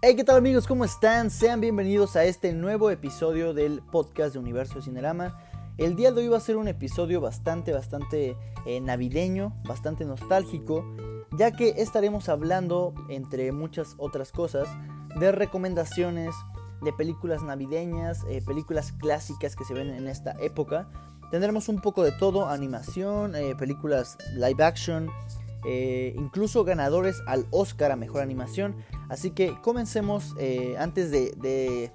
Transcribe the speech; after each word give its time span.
Hey, 0.00 0.14
¿qué 0.14 0.22
tal 0.22 0.36
amigos? 0.36 0.68
¿Cómo 0.68 0.84
están? 0.84 1.28
Sean 1.28 1.60
bienvenidos 1.60 2.14
a 2.14 2.22
este 2.22 2.52
nuevo 2.52 2.88
episodio 2.88 3.52
del 3.52 3.82
podcast 3.82 4.32
de 4.32 4.38
Universo 4.38 4.76
de 4.76 4.82
Cinerama. 4.82 5.34
El 5.76 5.96
día 5.96 6.12
de 6.12 6.20
hoy 6.20 6.28
va 6.28 6.36
a 6.36 6.40
ser 6.40 6.56
un 6.56 6.68
episodio 6.68 7.20
bastante, 7.20 7.72
bastante 7.72 8.36
eh, 8.64 8.80
navideño, 8.80 9.60
bastante 9.66 10.04
nostálgico, 10.04 10.84
ya 11.36 11.50
que 11.50 11.74
estaremos 11.78 12.28
hablando, 12.28 12.94
entre 13.08 13.50
muchas 13.50 13.96
otras 13.98 14.30
cosas, 14.30 14.68
de 15.18 15.32
recomendaciones 15.32 16.32
de 16.80 16.92
películas 16.92 17.42
navideñas, 17.42 18.20
eh, 18.28 18.40
películas 18.46 18.92
clásicas 18.92 19.56
que 19.56 19.64
se 19.64 19.74
ven 19.74 19.88
en 19.88 20.06
esta 20.06 20.36
época. 20.38 20.88
Tendremos 21.32 21.68
un 21.68 21.80
poco 21.80 22.04
de 22.04 22.12
todo, 22.12 22.48
animación, 22.48 23.34
eh, 23.34 23.56
películas 23.58 24.16
live 24.36 24.62
action, 24.62 25.10
incluso 26.14 26.62
ganadores 26.62 27.20
al 27.26 27.46
Oscar 27.50 27.90
a 27.90 27.96
Mejor 27.96 28.22
Animación. 28.22 28.76
Así 29.08 29.30
que 29.30 29.60
comencemos 29.62 30.34
antes 30.78 31.10
de, 31.10 31.32
de 31.36 31.92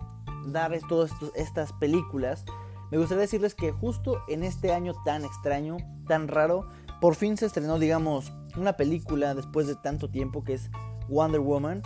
dar 0.47 0.77
todas 0.87 1.11
estas 1.35 1.73
películas. 1.73 2.45
Me 2.91 2.97
gustaría 2.97 3.21
decirles 3.21 3.55
que 3.55 3.71
justo 3.71 4.21
en 4.27 4.43
este 4.43 4.71
año 4.71 4.93
tan 5.03 5.25
extraño, 5.25 5.77
tan 6.07 6.27
raro, 6.27 6.67
por 7.01 7.15
fin 7.15 7.37
se 7.37 7.45
estrenó, 7.45 7.79
digamos, 7.79 8.31
una 8.55 8.73
película 8.73 9.33
después 9.33 9.67
de 9.67 9.75
tanto 9.75 10.09
tiempo 10.09 10.43
que 10.43 10.53
es 10.53 10.69
Wonder 11.09 11.41
Woman. 11.41 11.81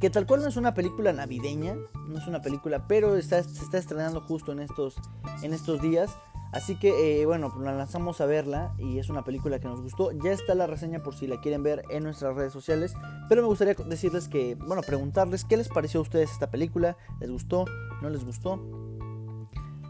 Que 0.00 0.10
tal 0.10 0.26
cual 0.26 0.42
no 0.42 0.48
es 0.48 0.56
una 0.56 0.74
película 0.74 1.12
navideña, 1.12 1.74
no 2.06 2.18
es 2.18 2.26
una 2.28 2.40
película, 2.40 2.86
pero 2.86 3.16
está, 3.16 3.42
se 3.42 3.64
está 3.64 3.78
estrenando 3.78 4.20
justo 4.20 4.52
en 4.52 4.60
estos, 4.60 4.94
en 5.42 5.52
estos 5.52 5.82
días. 5.82 6.16
Así 6.52 6.78
que, 6.78 7.20
eh, 7.20 7.26
bueno, 7.26 7.50
pues 7.52 7.64
la 7.64 7.74
lanzamos 7.74 8.20
a 8.20 8.26
verla 8.26 8.74
y 8.78 8.98
es 8.98 9.10
una 9.10 9.22
película 9.22 9.58
que 9.58 9.68
nos 9.68 9.82
gustó. 9.82 10.12
Ya 10.12 10.32
está 10.32 10.54
la 10.54 10.66
reseña 10.66 11.02
por 11.02 11.14
si 11.14 11.26
la 11.26 11.40
quieren 11.40 11.62
ver 11.62 11.82
en 11.90 12.04
nuestras 12.04 12.34
redes 12.34 12.52
sociales. 12.52 12.94
Pero 13.28 13.42
me 13.42 13.48
gustaría 13.48 13.74
decirles 13.74 14.28
que, 14.28 14.54
bueno, 14.54 14.82
preguntarles 14.82 15.44
qué 15.44 15.56
les 15.56 15.68
pareció 15.68 16.00
a 16.00 16.04
ustedes 16.04 16.30
esta 16.30 16.50
película. 16.50 16.96
¿Les 17.20 17.30
gustó? 17.30 17.66
¿No 18.00 18.08
les 18.08 18.24
gustó? 18.24 18.60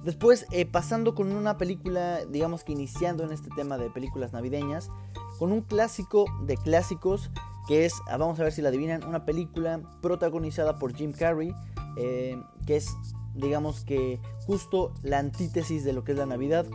Después, 0.05 0.47
eh, 0.53 0.65
pasando 0.65 1.15
con 1.15 1.33
una 1.33 1.59
película, 1.59 2.25
digamos 2.25 2.65
que 2.65 2.73
iniciando 2.73 3.25
en 3.25 3.33
este 3.33 3.51
tema 3.51 3.79
de 3.79 3.91
películas 3.91 4.33
navideñas, 4.33 4.91
con 5.39 5.53
un 5.53 5.61
clásico 5.61 6.25
de 6.45 6.57
clásicos, 6.57 7.31
que 7.67 7.85
es, 7.85 7.95
ah, 8.09 8.17
vamos 8.17 8.41
a 8.41 8.45
ver 8.45 8.53
si 8.53 8.63
la 8.63 8.71
adivinan, 8.71 9.05
una 9.05 9.25
película 9.25 9.81
protagonizada 10.01 10.79
por 10.79 10.95
Jim 10.95 11.13
Carrey, 11.13 11.55
eh, 11.97 12.41
que 12.67 12.77
es, 12.77 12.97
digamos 13.39 13.85
que 13.85 14.21
justo 14.47 14.93
la 15.03 15.19
antítesis 15.19 15.85
de 15.85 15.93
lo 15.93 16.05
que 16.05 16.13
es 16.13 16.19
la 16.19 16.27
Navidad. 16.27 16.67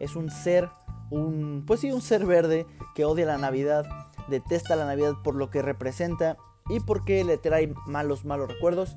Es 0.00 0.16
un 0.16 0.30
ser, 0.30 0.68
un, 1.10 1.64
pues 1.66 1.80
sí, 1.80 1.92
un 1.92 2.02
ser 2.02 2.26
verde 2.26 2.66
que 2.94 3.04
odia 3.04 3.26
la 3.26 3.38
Navidad, 3.38 3.86
detesta 4.28 4.76
la 4.76 4.86
Navidad 4.86 5.14
por 5.22 5.34
lo 5.34 5.50
que 5.50 5.62
representa 5.62 6.36
y 6.68 6.80
porque 6.80 7.24
le 7.24 7.38
trae 7.38 7.72
malos, 7.86 8.24
malos 8.24 8.48
recuerdos, 8.48 8.96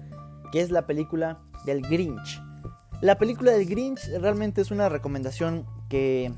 que 0.51 0.61
es 0.61 0.71
la 0.71 0.85
película 0.85 1.39
del 1.65 1.81
Grinch. 1.81 2.41
La 3.01 3.17
película 3.17 3.51
del 3.51 3.65
Grinch 3.65 4.01
realmente 4.19 4.61
es 4.61 4.71
una 4.71 4.89
recomendación 4.89 5.65
que 5.87 6.33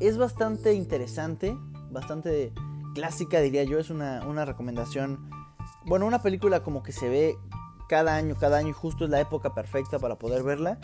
es 0.00 0.18
bastante 0.18 0.72
interesante, 0.72 1.56
bastante 1.90 2.52
clásica 2.94 3.40
diría 3.40 3.64
yo, 3.64 3.78
es 3.78 3.90
una, 3.90 4.44
recomendación, 4.44 5.28
bueno, 5.84 6.06
una 6.06 6.22
película 6.22 6.62
como 6.62 6.82
que 6.82 6.92
se 6.92 7.08
ve 7.08 7.36
cada 7.88 8.16
año, 8.16 8.34
cada 8.38 8.58
año 8.58 8.68
y 8.68 8.72
justo 8.72 9.04
es 9.04 9.10
la 9.10 9.20
época 9.20 9.54
perfecta 9.54 9.98
para 9.98 10.16
poder 10.16 10.42
verla. 10.42 10.78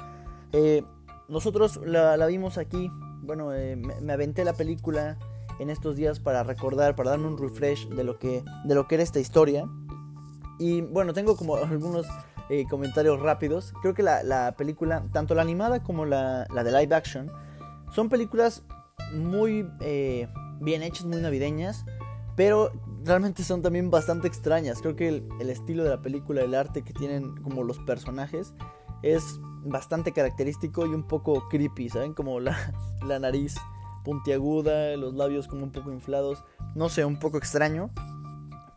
Eh, 0.53 0.85
nosotros 1.29 1.81
la, 1.85 2.25
vimos 2.27 2.59
aquí, 2.59 2.91
bueno, 3.23 3.53
eh, 3.55 3.77
me, 3.77 4.13
aventé 4.13 4.45
la 4.45 4.53
película 4.53 5.19
en 5.59 5.71
estos 5.71 5.97
días 5.97 6.21
para 6.21 6.43
recordar, 6.43 6.95
para 6.95 7.11
darme 7.11 7.29
un 7.29 7.39
refresh 7.39 7.89
de 7.89 8.05
lo 8.05 8.19
que, 8.19 8.45
de 8.65 8.75
lo 8.75 8.87
que 8.87 8.97
era 8.97 9.05
esta 9.05 9.21
historia. 9.21 9.67
Y 10.59 10.83
bueno, 10.83 11.13
tengo 11.13 11.37
como 11.37 11.57
algunos 11.57 12.07
eh, 12.51 12.67
comentarios 12.69 13.21
rápidos. 13.21 13.73
Creo 13.81 13.95
que 13.95 14.03
la, 14.03 14.55
película, 14.57 15.03
tanto 15.13 15.35
la 15.35 15.43
animada 15.43 15.83
como 15.83 16.05
la, 16.05 16.45
de 16.45 16.73
live 16.73 16.95
action, 16.95 17.31
son 17.95 18.09
películas 18.09 18.63
muy 19.15 19.67
bien 20.61 20.83
hechas, 20.83 21.05
muy 21.05 21.21
navideñas, 21.21 21.85
pero 22.37 22.73
realmente 23.05 23.45
son 23.45 23.63
también 23.63 23.91
bastante 23.91 24.29
extrañas. 24.29 24.81
Creo 24.81 24.97
que 24.97 25.09
el, 25.09 25.51
estilo 25.51 25.85
de 25.85 25.91
la 25.91 26.03
película, 26.03 26.43
el 26.43 26.55
arte 26.55 26.83
que 26.83 26.93
tienen 26.93 27.37
como 27.43 27.63
los 27.63 27.79
personajes, 27.81 28.55
es 29.03 29.41
bastante 29.65 30.13
característico 30.13 30.87
y 30.87 30.91
un 30.91 31.07
poco 31.07 31.49
creepy, 31.49 31.89
¿saben? 31.89 32.15
Como 32.15 32.41
la, 32.41 32.57
la 33.07 33.19
nariz 33.19 33.57
puntiaguda, 34.05 34.97
los 34.97 35.15
labios 35.15 35.49
como 35.49 35.63
un 35.63 35.73
poco 35.73 35.93
inflados, 35.93 36.45
no 36.75 36.89
sé, 36.89 37.05
un 37.05 37.19
poco 37.19 37.39
extraño. 37.39 37.91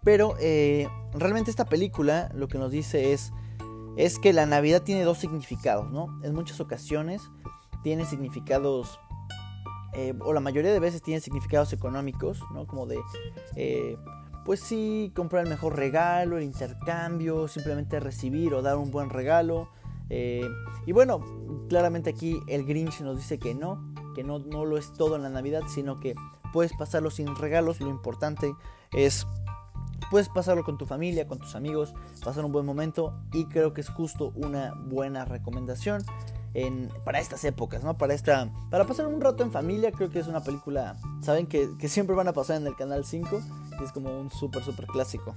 Pero 0.04 0.36
eh, 0.40 0.88
realmente 1.14 1.50
esta 1.50 1.66
película 1.66 2.30
lo 2.36 2.48
que 2.48 2.60
nos 2.60 2.72
dice 2.72 3.14
es 3.14 3.32
es 3.98 4.20
que 4.20 4.34
la 4.34 4.46
Navidad 4.46 4.84
tiene 4.84 5.04
dos 5.04 5.18
significados, 5.18 5.90
¿no? 5.92 6.20
En 6.24 6.34
muchas 6.34 6.60
ocasiones 6.60 7.22
tiene 7.84 8.06
significados, 8.06 9.00
eh, 9.94 10.14
o 10.20 10.34
la 10.34 10.42
mayoría 10.42 10.74
de 10.74 10.80
veces 10.80 11.02
tiene 11.02 11.22
significados 11.22 11.72
económicos, 11.72 12.42
¿no? 12.54 12.68
Como 12.68 12.88
de, 12.88 13.00
eh, 13.56 13.98
pues 14.46 14.60
sí, 14.62 15.12
comprar 15.16 15.44
el 15.44 15.50
mejor 15.50 15.76
regalo, 15.76 16.38
el 16.38 16.44
intercambio, 16.44 17.48
simplemente 17.48 18.00
recibir 18.00 18.54
o 18.54 18.62
dar 18.62 18.78
un 18.78 18.92
buen 18.92 19.10
regalo. 19.10 19.70
Eh, 20.10 20.48
y 20.86 20.92
bueno, 20.92 21.20
claramente 21.68 22.12
aquí 22.12 22.40
el 22.48 22.64
Grinch 22.66 23.02
nos 23.02 23.18
dice 23.18 23.40
que 23.40 23.56
no, 23.56 23.94
que 24.14 24.24
no, 24.24 24.40
no 24.40 24.64
lo 24.64 24.78
es 24.78 24.94
todo 24.94 25.16
en 25.16 25.24
la 25.24 25.30
Navidad, 25.30 25.64
sino 25.68 26.00
que 26.00 26.14
puedes 26.54 26.74
pasarlo 26.74 27.10
sin 27.10 27.36
regalos, 27.36 27.82
lo 27.82 27.90
importante 27.90 28.54
es 28.94 29.28
Puedes 30.10 30.30
pasarlo 30.30 30.64
con 30.64 30.78
tu 30.78 30.86
familia, 30.86 31.28
con 31.28 31.40
tus 31.40 31.56
amigos, 31.56 31.94
pasar 32.24 32.46
un 32.46 32.52
buen 32.52 32.66
momento 32.66 33.14
y 33.34 33.46
creo 33.46 33.74
que 33.74 33.82
es 33.82 33.90
justo 33.90 34.32
una 34.36 34.74
buena 34.76 35.26
recomendación 35.26 36.04
en, 36.54 36.90
para 37.04 37.20
estas 37.20 37.44
épocas, 37.44 37.84
¿no? 37.84 37.98
Para, 37.98 38.14
esta, 38.14 38.50
para 38.70 38.86
pasar 38.86 39.08
un 39.08 39.20
rato 39.20 39.44
en 39.44 39.52
familia, 39.52 39.92
creo 39.92 40.10
que 40.10 40.20
es 40.20 40.28
una 40.28 40.42
película, 40.42 40.96
saben 41.22 41.48
que, 41.48 41.68
siempre 41.88 42.16
van 42.16 42.28
a 42.28 42.34
pasar 42.34 42.58
en 42.62 42.68
el 42.68 42.76
canal 42.76 43.04
5 43.04 43.42
y 43.65 43.65
es 43.84 43.92
como 43.92 44.20
un 44.20 44.30
súper, 44.30 44.64
súper 44.64 44.88
clásico. 44.88 45.36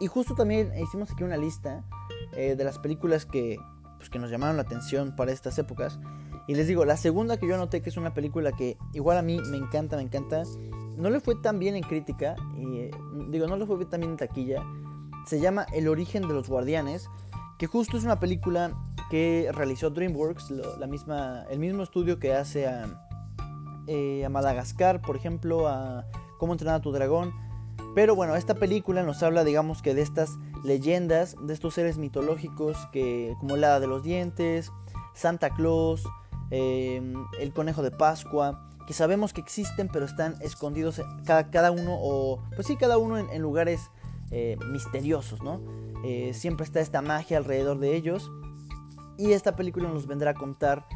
Y 0.00 0.06
justo 0.06 0.34
también 0.34 0.72
hicimos 0.78 1.10
aquí 1.10 1.24
una 1.24 1.36
lista 1.36 1.84
eh, 2.32 2.54
de 2.56 2.64
las 2.64 2.78
películas 2.78 3.26
que, 3.26 3.58
pues, 3.96 4.10
que 4.10 4.18
nos 4.18 4.30
llamaron 4.30 4.56
la 4.56 4.62
atención 4.62 5.16
para 5.16 5.32
estas 5.32 5.58
épocas. 5.58 5.98
Y 6.46 6.54
les 6.54 6.66
digo, 6.66 6.84
la 6.84 6.96
segunda 6.96 7.36
que 7.36 7.46
yo 7.46 7.54
anoté 7.54 7.82
que 7.82 7.90
es 7.90 7.96
una 7.96 8.14
película 8.14 8.52
que 8.52 8.78
igual 8.94 9.18
a 9.18 9.22
mí 9.22 9.38
me 9.50 9.56
encanta, 9.56 9.96
me 9.96 10.02
encanta, 10.02 10.44
no 10.96 11.10
le 11.10 11.20
fue 11.20 11.34
tan 11.34 11.58
bien 11.58 11.76
en 11.76 11.82
crítica, 11.82 12.36
y, 12.56 12.90
digo, 13.30 13.46
no 13.46 13.56
le 13.56 13.66
fue 13.66 13.84
tan 13.84 14.00
bien 14.00 14.12
en 14.12 14.16
taquilla. 14.16 14.64
Se 15.26 15.40
llama 15.40 15.66
El 15.74 15.88
origen 15.88 16.26
de 16.26 16.32
los 16.32 16.48
guardianes, 16.48 17.08
que 17.58 17.66
justo 17.66 17.98
es 17.98 18.04
una 18.04 18.20
película 18.20 18.72
que 19.10 19.50
realizó 19.52 19.90
DreamWorks, 19.90 20.50
la 20.78 20.86
misma, 20.86 21.44
el 21.50 21.58
mismo 21.58 21.82
estudio 21.82 22.18
que 22.18 22.32
hace 22.32 22.66
a, 22.66 22.86
eh, 23.86 24.24
a 24.24 24.28
Madagascar, 24.28 25.02
por 25.02 25.16
ejemplo, 25.16 25.66
a 25.66 26.06
Cómo 26.38 26.52
entrenar 26.52 26.76
a 26.76 26.80
tu 26.80 26.92
dragón. 26.92 27.32
Pero 27.94 28.14
bueno, 28.14 28.36
esta 28.36 28.54
película 28.54 29.02
nos 29.02 29.22
habla, 29.22 29.44
digamos 29.44 29.82
que 29.82 29.94
de 29.94 30.02
estas 30.02 30.38
leyendas, 30.64 31.36
de 31.40 31.52
estos 31.54 31.74
seres 31.74 31.98
mitológicos 31.98 32.76
que, 32.92 33.34
como 33.40 33.56
la 33.56 33.68
Hada 33.68 33.80
de 33.80 33.86
los 33.86 34.02
Dientes, 34.02 34.70
Santa 35.14 35.50
Claus, 35.50 36.04
eh, 36.50 37.02
el 37.40 37.52
Conejo 37.52 37.82
de 37.82 37.90
Pascua, 37.90 38.68
que 38.86 38.94
sabemos 38.94 39.34
que 39.34 39.42
existen 39.42 39.88
pero 39.88 40.06
están 40.06 40.36
escondidos 40.40 41.02
cada, 41.26 41.50
cada 41.50 41.70
uno 41.70 41.94
o 42.00 42.40
pues 42.54 42.66
sí 42.66 42.76
cada 42.76 42.96
uno 42.96 43.18
en, 43.18 43.42
lugares 43.42 43.90
eh, 44.30 44.56
misteriosos 44.70 45.42
no 45.42 45.60
eh, 46.04 46.32
siempre 46.32 46.64
está 46.64 46.80
esta 46.80 47.02
magia 47.02 47.36
alrededor 47.38 47.78
de 47.78 47.96
ellos. 47.96 48.30
Y 49.16 49.32
esta 49.32 49.56
película 49.56 49.88
nos 49.88 50.06
vendrá 50.06 50.30
a 50.30 50.34
contar 50.34 50.86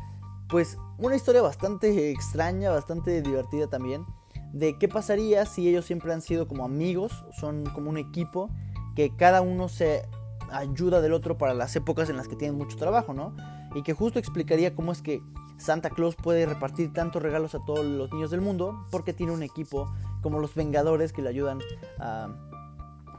pues 0.49 0.79
una 0.99 1.17
historia 1.17 1.43
bastante 1.43 2.11
extraña 2.13 2.71
bastante 2.71 3.21
divertida 3.23 3.67
también 3.67 4.07
de 4.53 4.79
qué 4.79 4.89
pasaría 4.89 5.47
si 5.47 5.69
ellos 5.69 5.85
siempre 5.85 6.13
han 6.13 6.21
sido 6.21 6.47
como 6.47 6.65
amigos 6.65 7.25
son 7.39 7.65
como 7.67 7.91
un 7.91 7.99
equipo 7.99 8.51
que 8.95 9.15
cada 9.17 9.41
uno 9.41 9.69
se 9.69 10.07
ayuda 10.51 11.01
del 11.01 11.13
otro 11.15 11.39
para 11.39 11.55
las 11.55 11.75
épocas 11.77 12.11
en 12.11 12.17
las 12.17 12.29
que 12.29 12.37
tienen 12.37 12.57
mucho 12.57 12.77
trabajo 12.77 13.15
no 13.15 13.35
y 13.75 13.83
que 13.83 13.95
justo 13.95 14.19
explicaría 14.19 14.75
cómo 14.75 14.93
es 14.93 15.01
que 15.01 15.23
Santa 15.59 15.91
Claus 15.91 16.17
puede 16.17 16.45
repartir 16.45 16.93
tantos 16.93 17.23
regalos 17.23 17.55
a 17.55 17.61
todos 17.65 17.85
los 17.85 18.13
niños 18.13 18.31
del 18.31 18.41
mundo 18.41 18.85
porque 18.91 19.13
tiene 19.13 19.33
un 19.33 19.43
equipo 19.43 19.91
como 20.21 20.41
los 20.41 20.55
Vengadores 20.55 21.13
que 21.13 21.23
le 21.23 21.29
ayudan 21.29 21.61
a, 21.99 22.29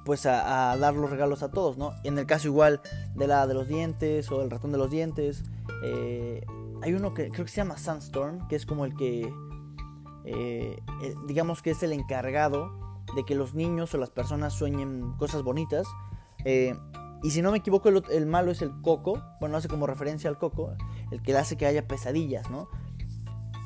pues 0.06 0.25
a, 0.25 0.75
dar 0.78 0.94
los 0.96 1.10
regalos 1.10 1.44
a 1.44 1.52
todos, 1.52 1.78
¿no? 1.78 1.94
En 2.04 2.18
el 2.18 2.25
caso 2.25 2.48
igual 2.48 2.81
de 3.16 3.28
la 3.28 3.48
de 3.48 3.54
los 3.54 3.68
dientes 3.68 4.31
o 4.31 4.40
del 4.40 4.50
ratón 4.52 4.72
de 4.72 4.78
los 4.78 4.92
dientes, 4.92 5.44
eh, 5.84 6.46
hay 6.81 6.94
uno 6.94 7.13
que 7.13 7.30
creo 7.30 7.46
que 7.46 7.52
se 7.52 7.58
llama 7.58 7.78
Sunstorm, 7.78 8.48
que 8.48 8.56
es 8.56 8.66
como 8.66 8.86
el 8.86 8.96
que, 8.96 9.34
eh, 10.25 10.78
eh, 11.02 11.16
digamos 11.28 11.62
que 11.62 11.72
es 11.72 11.84
el 11.84 11.94
encargado 11.94 12.72
de 13.16 13.25
que 13.25 13.36
los 13.36 13.54
niños 13.54 13.94
o 13.94 13.98
las 13.98 14.10
personas 14.10 14.54
sueñen 14.54 15.14
cosas 15.18 15.44
bonitas. 15.44 15.88
y 16.46 17.31
si 17.31 17.42
no 17.42 17.52
me 17.52 17.60
equivoco, 17.60 17.90
el, 17.90 18.04
el, 18.10 18.25
malo 18.25 18.52
es 18.52 18.62
el 18.62 18.72
coco, 18.81 19.22
bueno, 19.40 19.58
hace 19.58 19.68
como 19.68 19.88
referencia 19.88 20.30
al 20.30 20.38
coco 20.38 20.74
el 21.12 21.22
que 21.22 21.36
hace 21.38 21.58
que 21.58 21.66
haya 21.66 21.88
pesadillas, 21.88 22.50
¿no? 22.50 22.68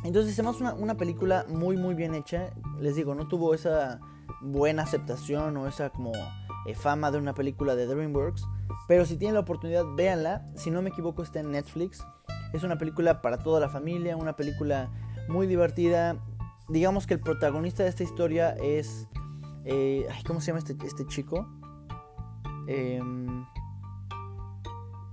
Entonces, 0.04 0.38
una, 0.40 0.74
una 0.74 0.96
película 0.96 1.46
muy, 1.50 1.76
muy 1.76 1.96
bien 1.96 2.14
hecha. 2.14 2.52
Les 2.80 2.96
digo, 2.96 3.16
no 3.16 3.28
tuvo 3.28 3.54
esa 3.54 4.00
buena 4.42 4.84
aceptación 4.84 5.58
o 5.58 5.68
esa 5.68 5.90
como 5.90 6.12
eh, 6.66 6.76
fama 6.76 7.12
de 7.12 7.18
una 7.18 7.34
película 7.34 7.76
de 7.76 7.88
DreamWorks. 7.88 8.46
Pero 8.88 9.06
si 9.06 9.18
tienen 9.18 9.34
la 9.34 9.42
oportunidad, 9.42 9.86
véanla. 9.96 10.46
Si 10.56 10.72
no 10.72 10.82
me 10.82 10.90
equivoco, 10.92 11.24
está 11.24 11.40
en 11.40 11.52
Netflix. 11.52 12.06
Es 12.54 12.64
una 12.64 12.78
película 12.78 13.22
para 13.22 13.40
toda 13.40 13.60
la 13.60 13.70
familia, 13.70 14.16
una 14.16 14.36
película 14.36 14.90
muy 15.28 15.48
divertida. 15.48 16.16
Digamos 16.70 17.08
que 17.08 17.14
el 17.14 17.20
protagonista 17.20 17.84
de 17.84 17.90
esta 17.90 18.04
historia 18.04 18.52
es... 18.52 19.08
Eh, 19.66 20.08
¿Cómo 20.26 20.40
se 20.42 20.48
llama 20.48 20.60
este, 20.60 20.76
este 20.86 21.06
chico? 21.08 21.48
Em, 22.68 23.46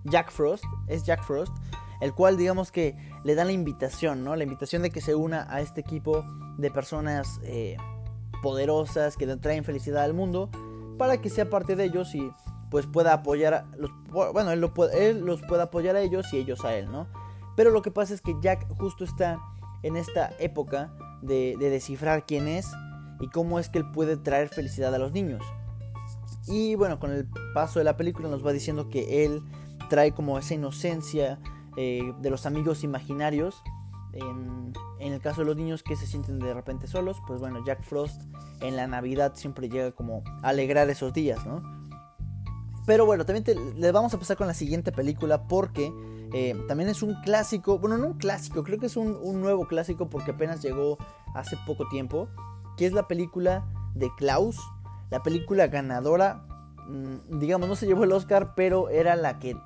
Jack 0.04 0.30
Frost. 0.30 0.64
Es 0.88 1.04
Jack 1.04 1.22
Frost. 1.24 1.52
El 2.00 2.12
cual 2.12 2.36
digamos 2.36 2.72
que 2.72 2.96
le 3.24 3.34
da 3.34 3.44
la 3.44 3.52
invitación, 3.52 4.24
¿no? 4.24 4.36
La 4.36 4.44
invitación 4.44 4.82
de 4.82 4.90
que 4.90 5.00
se 5.00 5.14
una 5.14 5.46
a 5.52 5.60
este 5.60 5.80
equipo 5.80 6.24
de 6.58 6.70
personas 6.70 7.40
eh, 7.44 7.76
poderosas 8.42 9.16
que 9.16 9.26
le 9.26 9.36
traen 9.36 9.64
felicidad 9.64 10.04
al 10.04 10.14
mundo 10.14 10.50
para 10.98 11.20
que 11.20 11.30
sea 11.30 11.48
parte 11.48 11.76
de 11.76 11.84
ellos 11.84 12.14
y 12.14 12.30
pues 12.70 12.86
pueda 12.86 13.14
apoyar 13.14 13.54
a 13.54 13.66
bueno 14.10 14.52
él, 14.52 14.70
él 14.92 15.20
los 15.20 15.42
puede 15.42 15.62
apoyar 15.62 15.96
a 15.96 16.00
ellos 16.00 16.32
y 16.32 16.38
ellos 16.38 16.64
a 16.64 16.74
él 16.74 16.90
no 16.92 17.06
pero 17.56 17.70
lo 17.70 17.82
que 17.82 17.90
pasa 17.90 18.12
es 18.14 18.20
que 18.20 18.34
Jack 18.40 18.66
justo 18.76 19.04
está 19.04 19.38
en 19.82 19.96
esta 19.96 20.32
época 20.38 20.92
de, 21.26 21.56
descifrar 21.58 22.26
quién 22.26 22.48
es 22.48 22.70
y 23.20 23.28
cómo 23.28 23.58
es 23.58 23.68
que 23.68 23.78
él 23.78 23.90
puede 23.90 24.16
traer 24.16 24.48
felicidad 24.48 24.94
a 24.94 24.98
los 24.98 25.12
niños. 25.12 25.42
Y 26.46 26.74
bueno, 26.74 26.98
con 26.98 27.10
el 27.10 27.26
paso 27.54 27.78
de 27.78 27.84
la 27.84 27.96
película 27.96 28.28
nos 28.28 28.44
va 28.44 28.52
diciendo 28.52 28.88
que 28.88 29.24
él 29.24 29.42
trae 29.88 30.12
como 30.12 30.38
esa 30.38 30.54
inocencia 30.54 31.38
eh, 31.76 32.12
de 32.20 32.30
los 32.30 32.46
amigos 32.46 32.84
imaginarios. 32.84 33.62
En, 34.12 34.72
en, 35.00 35.12
el 35.12 35.20
caso 35.20 35.40
de 35.40 35.48
los 35.48 35.56
niños 35.56 35.82
que 35.82 35.96
se 35.96 36.06
sienten 36.06 36.38
de 36.38 36.54
repente 36.54 36.86
solos, 36.86 37.20
pues 37.26 37.40
bueno, 37.40 37.64
Jack 37.64 37.82
Frost 37.82 38.22
en 38.60 38.76
la 38.76 38.86
Navidad 38.86 39.32
siempre 39.34 39.68
llega 39.68 39.90
como 39.90 40.22
a 40.42 40.50
alegrar 40.50 40.88
esos 40.88 41.12
días, 41.12 41.44
¿no? 41.44 41.60
Pero 42.86 43.06
bueno, 43.06 43.24
también 43.24 43.44
les 43.76 43.92
vamos 43.92 44.12
a 44.12 44.18
pasar 44.18 44.36
con 44.36 44.46
la 44.46 44.54
siguiente 44.54 44.92
película 44.92 45.46
porque 45.48 45.92
eh, 46.32 46.54
también 46.68 46.90
es 46.90 47.02
un 47.02 47.14
clásico, 47.22 47.78
bueno, 47.78 47.96
no 47.96 48.08
un 48.08 48.18
clásico, 48.18 48.62
creo 48.62 48.78
que 48.78 48.86
es 48.86 48.96
un, 48.96 49.40
nuevo 49.40 49.66
clásico 49.66 50.10
porque 50.10 50.32
apenas 50.32 50.62
llegó 50.62 50.98
hace 51.34 51.56
poco 51.66 51.88
tiempo, 51.88 52.28
que 52.76 52.86
es 52.86 52.92
la 52.92 53.08
película 53.08 53.64
de 53.94 54.10
Klaus, 54.16 54.58
la 55.10 55.22
película 55.22 55.68
ganadora, 55.68 56.46
mm, 56.88 57.38
digamos, 57.38 57.68
no 57.68 57.76
se 57.76 57.86
llevó 57.86 58.04
el 58.04 58.12
Oscar, 58.12 58.54
pero 58.54 58.90
era 58.90 59.16
la 59.16 59.38
que 59.38 59.56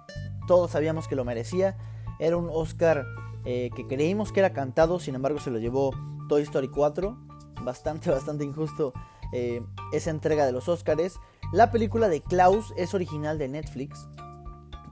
todos 0.47 0.71
sabíamos 0.71 1.09
que 1.09 1.17
lo 1.17 1.25
merecía, 1.25 1.77
era 2.21 2.37
un 2.37 2.49
Oscar 2.53 3.05
eh, 3.45 3.71
que 3.75 3.87
creímos 3.87 4.31
que 4.31 4.41
era 4.41 4.53
cantado, 4.53 5.01
sin 5.01 5.15
embargo 5.15 5.41
se 5.41 5.51
lo 5.51 5.59
llevó 5.59 5.91
Toy 6.29 6.43
Story 6.43 6.69
4, 6.69 7.17
bastante, 7.65 8.11
bastante 8.11 8.45
injusto 8.45 8.93
eh, 9.33 9.63
esa 9.93 10.11
entrega 10.11 10.47
de 10.47 10.53
los 10.53 10.69
Oscars. 10.69 11.19
La 11.53 11.71
película 11.71 12.09
de 12.09 12.21
Klaus 12.21 12.75
es 12.77 12.95
original 12.95 13.39
de 13.39 13.49
Netflix, 13.49 14.09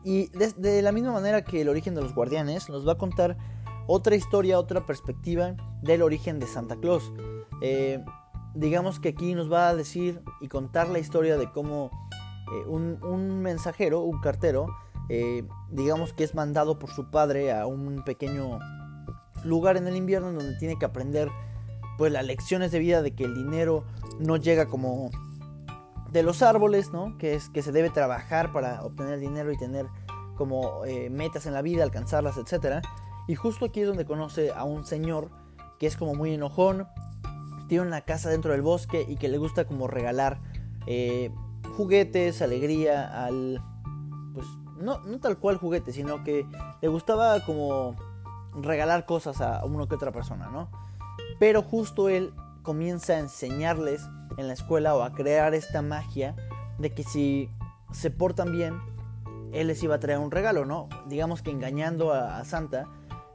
y 0.06 0.28
de, 0.28 0.82
la 0.82 0.92
misma 0.92 1.10
manera 1.10 1.42
que 1.42 1.62
el 1.62 1.68
origen 1.68 1.96
de 1.96 2.00
los 2.00 2.14
guardianes, 2.14 2.70
nos 2.70 2.86
va 2.86 2.92
a 2.92 2.96
contar 2.96 3.36
otra 3.88 4.14
historia, 4.14 4.56
otra 4.56 4.86
perspectiva 4.86 5.56
del 5.82 6.00
origen 6.00 6.38
de 6.38 6.46
Santa 6.46 6.76
Claus. 6.76 7.12
Eh, 7.60 8.04
digamos 8.54 9.00
que 9.00 9.08
aquí 9.08 9.34
nos 9.34 9.52
va 9.52 9.68
a 9.68 9.74
decir 9.74 10.22
y 10.40 10.46
contar 10.46 10.88
la 10.90 11.00
historia 11.00 11.36
de 11.36 11.50
cómo 11.50 11.90
eh, 12.52 12.68
un, 12.68 13.40
mensajero, 13.42 14.02
un 14.02 14.20
cartero, 14.20 14.68
eh, 15.08 15.42
digamos 15.72 16.12
que 16.12 16.22
es 16.22 16.36
mandado 16.36 16.78
por 16.78 16.90
su 16.90 17.10
padre 17.10 17.52
a 17.52 17.66
un 17.66 18.04
pequeño 18.04 18.60
lugar 19.42 19.76
en 19.76 19.88
el 19.88 19.96
invierno 19.96 20.28
en 20.28 20.38
donde 20.38 20.56
tiene 20.56 20.78
que 20.78 20.84
aprender 20.84 21.30
pues 21.98 22.12
las 22.12 22.24
lecciones 22.24 22.70
de 22.70 22.78
vida 22.78 23.02
de 23.02 23.12
que 23.12 23.24
el 23.24 23.34
dinero 23.34 23.82
no 24.20 24.36
llega 24.36 24.66
como 24.66 25.10
de 26.12 26.22
los 26.22 26.42
árboles, 26.42 26.92
¿no? 26.92 27.16
Que 27.18 27.34
es 27.34 27.48
que 27.48 27.62
se 27.62 27.72
debe 27.72 27.90
trabajar 27.90 28.52
para 28.52 28.82
obtener 28.82 29.18
dinero 29.18 29.52
y 29.52 29.56
tener 29.56 29.86
como 30.36 30.84
eh, 30.84 31.10
metas 31.10 31.46
en 31.46 31.54
la 31.54 31.62
vida, 31.62 31.82
alcanzarlas, 31.82 32.36
etc. 32.36 32.84
Y 33.26 33.34
justo 33.34 33.64
aquí 33.64 33.80
es 33.80 33.88
donde 33.88 34.04
conoce 34.04 34.52
a 34.52 34.64
un 34.64 34.84
señor 34.86 35.30
que 35.78 35.86
es 35.86 35.96
como 35.96 36.14
muy 36.14 36.34
enojón, 36.34 36.86
tiene 37.68 37.86
una 37.86 38.02
casa 38.02 38.30
dentro 38.30 38.52
del 38.52 38.62
bosque 38.62 39.04
y 39.06 39.16
que 39.16 39.28
le 39.28 39.38
gusta 39.38 39.66
como 39.66 39.88
regalar 39.88 40.40
eh, 40.86 41.30
juguetes, 41.76 42.42
alegría 42.42 43.24
al... 43.24 43.62
Pues 44.34 44.46
no, 44.78 45.00
no 45.00 45.18
tal 45.18 45.38
cual 45.38 45.56
juguete, 45.56 45.92
sino 45.92 46.22
que 46.22 46.46
le 46.80 46.88
gustaba 46.88 47.44
como 47.44 47.96
regalar 48.54 49.06
cosas 49.06 49.40
a 49.40 49.64
una 49.64 49.86
que 49.86 49.94
otra 49.94 50.12
persona, 50.12 50.48
¿no? 50.48 50.70
Pero 51.38 51.62
justo 51.62 52.08
él 52.08 52.32
comienza 52.62 53.14
a 53.14 53.18
enseñarles 53.18 54.02
en 54.36 54.48
la 54.48 54.54
escuela 54.54 54.94
o 54.94 55.02
a 55.02 55.12
crear 55.12 55.54
esta 55.54 55.82
magia 55.82 56.34
de 56.78 56.92
que 56.92 57.02
si 57.02 57.50
se 57.92 58.10
portan 58.10 58.52
bien, 58.52 58.80
él 59.52 59.68
les 59.68 59.82
iba 59.82 59.94
a 59.94 60.00
traer 60.00 60.18
un 60.18 60.30
regalo, 60.30 60.64
¿no? 60.64 60.88
Digamos 61.06 61.42
que 61.42 61.50
engañando 61.50 62.12
a, 62.12 62.44
Santa, 62.44 62.86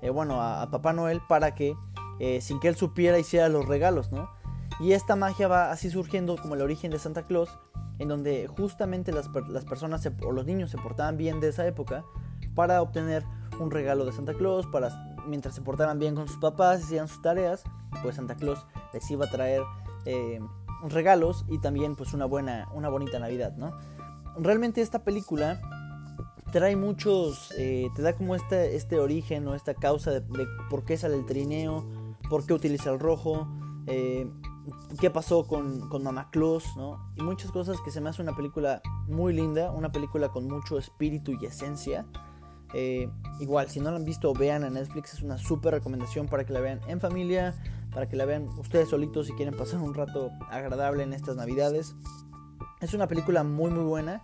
eh, 0.01 0.09
bueno, 0.09 0.42
a, 0.42 0.69
Papá 0.69 0.94
Noel 0.94 1.21
para 1.27 1.56
que 1.56 1.75
eh, 2.19 2.42
sin 2.42 2.59
que 2.59 2.68
él 2.68 2.75
supiera 2.75 3.18
hiciera 3.18 3.50
los 3.50 3.68
regalos, 3.68 4.12
¿no? 4.12 4.30
Y 4.80 4.94
esta 4.94 5.15
magia 5.15 5.48
va 5.48 5.71
así 5.71 5.89
surgiendo 5.89 6.38
como 6.38 6.56
el 6.56 6.62
origen 6.62 6.92
de 6.92 7.00
Santa 7.00 7.24
Claus, 7.24 7.50
en 8.00 8.07
donde 8.07 8.48
justamente 8.48 9.12
las, 9.12 9.27
personas 9.30 10.07
o 10.24 10.31
los 10.31 10.45
niños 10.45 10.71
se 10.71 10.77
portaban 10.77 11.18
bien 11.18 11.39
de 11.39 11.50
esa 11.50 11.68
época 11.68 12.03
para 12.56 12.81
obtener 12.81 13.24
un 13.59 13.69
regalo 13.69 14.06
de 14.06 14.12
Santa 14.12 14.33
Claus, 14.33 14.65
para 14.68 14.89
mientras 15.27 15.56
se 15.56 15.62
portaran 15.62 16.00
bien 16.00 16.15
con 16.15 16.27
sus 16.27 16.38
papás 16.38 16.83
hacían 16.83 17.07
sus 17.07 17.21
tareas, 17.21 17.63
pues 18.01 18.15
Santa 18.15 18.36
Claus 18.36 18.65
les 18.94 19.09
iba 19.12 19.25
a 19.25 19.30
traer 19.30 19.62
eh, 20.06 20.39
regalos 20.89 21.45
y 21.48 21.60
también 21.60 21.95
pues 21.95 22.13
una 22.13 22.25
buena, 22.25 22.68
una 22.74 22.89
bonita 22.89 23.19
Navidad, 23.19 23.56
¿no? 23.56 23.75
Realmente 24.38 24.81
esta 24.81 25.04
película 25.04 25.62
trae 26.51 26.75
muchos, 26.75 27.54
eh, 27.57 27.89
te 27.95 28.01
da 28.01 28.13
como 28.13 28.36
este, 28.36 28.75
este 28.75 29.00
origen 29.00 29.48
o 29.48 29.56
esta 29.56 29.74
causa 29.74 30.12
de, 30.12 30.22
por 30.69 30.83
qué 30.83 30.98
sale 30.98 31.16
el 31.16 31.25
trineo, 31.25 31.86
por 32.30 32.45
qué 32.45 32.54
utiliza 32.54 32.92
el 32.92 33.00
rojo, 33.00 33.48
eh, 33.88 34.30
qué 35.00 35.10
pasó 35.10 35.48
con, 35.48 35.89
con 35.89 36.04
Mama 36.04 36.30
Claus, 36.31 36.66
¿no? 36.75 37.12
Y 37.16 37.24
muchas 37.24 37.51
cosas 37.51 37.80
que 37.81 37.92
se 37.92 38.01
me 38.01 38.10
hace 38.10 38.22
una 38.22 38.36
película 38.36 38.81
muy 39.07 39.34
linda, 39.34 39.72
una 39.72 39.92
película 39.92 40.30
con 40.30 40.48
mucho 40.48 40.77
espíritu 40.77 41.31
y 41.39 41.45
esencia. 41.45 42.06
Eh, 42.74 43.10
igual, 43.39 43.69
si 43.69 43.80
no 43.80 43.89
la 43.92 43.98
han 43.98 44.06
visto, 44.06 44.34
vean 44.34 44.63
en 44.63 44.74
Netflix, 44.74 45.13
es 45.13 45.22
una 45.22 45.38
súper 45.38 45.74
recomendación 45.74 46.27
para 46.27 46.45
que 46.45 46.54
la 46.54 46.62
vean 46.62 46.80
en 46.88 47.00
familia, 47.00 47.54
para 47.93 48.07
que 48.07 48.15
la 48.15 48.25
vean 48.25 48.47
ustedes 48.59 48.89
solitos 48.89 49.27
si 49.27 49.33
quieren 49.33 49.55
pasar 49.55 49.79
un 49.79 49.93
rato 49.93 50.31
agradable 50.49 51.03
en 51.03 51.13
estas 51.13 51.36
navidades. 51.36 51.95
Es 52.79 52.93
una 52.93 53.07
película 53.07 53.43
muy 53.43 53.71
muy 53.71 53.83
buena. 53.83 54.24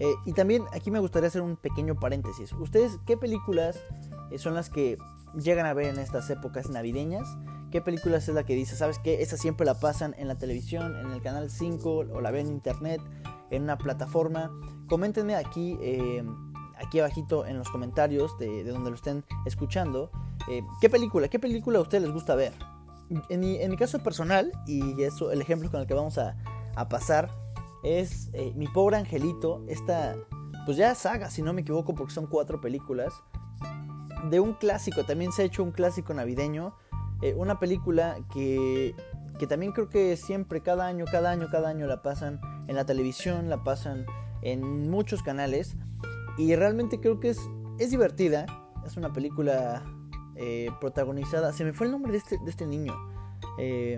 Eh, 0.00 0.12
y 0.26 0.32
también 0.32 0.64
aquí 0.72 0.90
me 0.90 0.98
gustaría 0.98 1.28
hacer 1.28 1.42
un 1.42 1.56
pequeño 1.56 1.94
paréntesis. 1.94 2.52
¿Ustedes 2.52 2.98
qué 3.06 3.16
películas 3.16 3.78
eh, 4.30 4.38
son 4.38 4.54
las 4.54 4.68
que 4.68 4.98
llegan 5.38 5.66
a 5.66 5.74
ver 5.74 5.86
en 5.86 5.98
estas 5.98 6.28
épocas 6.30 6.68
navideñas? 6.68 7.28
¿Qué 7.70 7.80
películas 7.80 8.28
es 8.28 8.34
la 8.34 8.44
que 8.44 8.54
dice, 8.54 8.76
sabes 8.76 8.98
que 8.98 9.22
esa 9.22 9.36
siempre 9.36 9.66
la 9.66 9.74
pasan 9.74 10.14
en 10.18 10.28
la 10.28 10.36
televisión, 10.36 10.96
en 10.96 11.10
el 11.10 11.22
canal 11.22 11.50
5 11.50 11.90
o 11.90 12.20
la 12.20 12.30
ven 12.30 12.46
en 12.48 12.52
internet, 12.54 13.00
en 13.50 13.62
una 13.62 13.78
plataforma? 13.78 14.50
Coméntenme 14.88 15.34
aquí 15.34 15.78
aquí 16.76 17.00
abajito 17.00 17.46
en 17.46 17.58
los 17.58 17.68
comentarios 17.68 18.36
de, 18.38 18.64
donde 18.64 18.90
lo 18.90 18.96
estén 18.96 19.24
escuchando, 19.46 20.10
eh, 20.48 20.62
¿qué 20.80 20.90
película, 20.90 21.28
qué 21.28 21.38
película 21.38 21.78
a 21.78 21.82
ustedes 21.82 22.04
les 22.04 22.12
gusta 22.12 22.34
ver? 22.34 22.52
En 23.28 23.40
mi, 23.40 23.76
caso 23.76 23.98
personal, 24.00 24.52
y 24.66 25.02
el 25.02 25.40
ejemplo 25.40 25.70
con 25.70 25.80
el 25.80 25.86
que 25.86 25.94
vamos 25.94 26.18
a, 26.18 26.36
pasar, 26.88 27.30
es 27.82 28.30
eh, 28.32 28.52
Mi 28.56 28.66
pobre 28.66 28.96
angelito, 28.96 29.64
esta, 29.68 30.16
pues 30.64 30.76
ya 30.76 30.94
saga, 30.94 31.30
si 31.30 31.42
no 31.42 31.52
me 31.52 31.60
equivoco, 31.60 31.94
porque 31.94 32.12
son 32.12 32.26
cuatro 32.26 32.60
películas, 32.60 33.12
de 34.30 34.40
un 34.40 34.54
clásico, 34.54 35.04
también 35.04 35.32
se 35.32 35.42
ha 35.42 35.44
hecho 35.44 35.62
un 35.62 35.70
clásico 35.70 36.14
navideño, 36.14 36.74
eh, 37.22 37.34
una 37.34 37.60
película 37.60 38.16
que, 38.32 38.94
que 39.38 39.46
también 39.46 39.72
creo 39.72 39.88
que 39.88 40.16
siempre, 40.16 40.62
cada 40.62 40.86
año, 40.86 41.04
cada 41.10 41.30
año, 41.30 41.48
cada 41.50 41.68
año 41.68 41.86
la 41.86 42.02
pasan 42.02 42.40
en 42.68 42.76
la 42.76 42.86
televisión, 42.86 43.48
la 43.48 43.62
pasan 43.62 44.06
en 44.42 44.90
muchos 44.90 45.22
canales. 45.22 45.76
Y 46.38 46.54
realmente 46.54 47.00
creo 47.00 47.20
que 47.20 47.30
es, 47.30 47.40
es 47.78 47.90
divertida. 47.90 48.46
Es 48.86 48.96
una 48.96 49.12
película 49.12 49.84
eh, 50.36 50.70
protagonizada. 50.80 51.52
Se 51.52 51.64
me 51.64 51.72
fue 51.72 51.86
el 51.86 51.92
nombre 51.92 52.12
de 52.12 52.18
este, 52.18 52.38
de 52.38 52.50
este 52.50 52.66
niño. 52.66 52.94
Eh, 53.58 53.96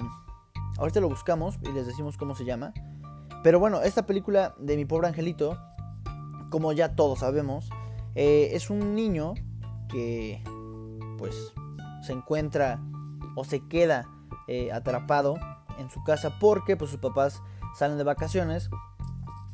ahorita 0.78 1.00
lo 1.00 1.09
buscamos 1.09 1.59
y 1.62 1.73
les 1.73 1.87
decimos 1.87 2.16
cómo 2.16 2.35
se 2.35 2.45
llama. 2.45 2.73
Pero 3.43 3.61
bueno, 3.61 3.83
esta 3.83 4.07
película 4.07 4.55
de 4.59 4.76
mi 4.76 4.85
pobre 4.85 5.09
angelito, 5.09 5.59
como 6.50 6.73
ya 6.73 6.95
todos 6.95 7.21
sabemos, 7.21 7.71
eh, 8.14 8.50
es 8.52 8.71
un 8.71 8.95
niño 8.95 9.35
que 9.88 10.43
pues 11.19 11.52
se 12.02 12.12
encuentra 12.12 12.81
o 13.37 13.45
se 13.45 13.66
queda 13.69 14.09
atrapado 14.73 15.35
en 15.78 15.90
su 15.90 16.02
casa 16.05 16.38
porque 16.38 16.76
pues 16.76 16.90
sus 16.90 17.00
papás 17.00 17.43
salen 17.75 17.99
de 17.99 18.05
vacaciones 18.05 18.71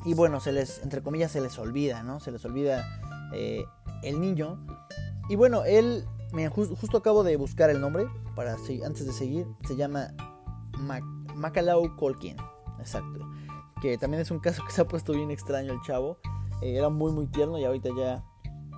y 0.05 0.15
bueno, 0.15 0.41
se 0.41 0.53
les, 0.53 0.83
entre 0.83 1.03
comillas, 1.03 1.31
se 1.31 1.41
les 1.41 1.59
olvida, 1.59 2.03
¿no? 2.03 2.19
Se 2.19 2.33
les 2.33 2.45
olvida 2.45 2.85
eh, 3.33 3.65
el 4.03 4.21
niño. 4.21 4.59
Y 5.29 5.37
bueno, 5.37 5.65
él, 5.65 6.05
me, 6.33 6.49
justo 6.49 6.97
acabo 6.97 7.25
de 7.25 7.37
buscar 7.37 7.71
el 7.71 7.81
nombre, 7.81 8.07
para 8.35 8.55
antes 8.55 9.07
de 9.07 9.13
seguir, 9.13 9.47
se 9.67 9.77
llama 9.77 10.09
Mac 10.79 11.05
Macalau 11.35 11.97
Colkin, 11.97 12.37
exacto. 12.79 13.21
que 13.81 13.99
también 13.99 14.21
es 14.21 14.31
un 14.31 14.39
caso 14.39 14.63
que 14.65 14.73
se 14.73 14.81
ha 14.83 14.87
puesto 14.87 15.13
bien 15.13 15.31
extraño 15.31 15.73
el 15.73 15.81
chavo. 15.83 16.19
Eh, 16.61 16.77
era 16.77 16.89
muy 16.89 17.13
muy 17.13 17.27
tierno 17.27 17.59
y 17.59 17.65
ahorita 17.65 17.91
ya, 17.97 18.25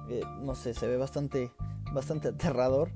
eh, 0.08 0.22
no 0.40 0.54
sé, 0.54 0.74
se 0.74 0.86
ve 0.86 0.96
bastante, 0.96 1.52
bastante 1.92 2.28
aterrador. 2.28 2.90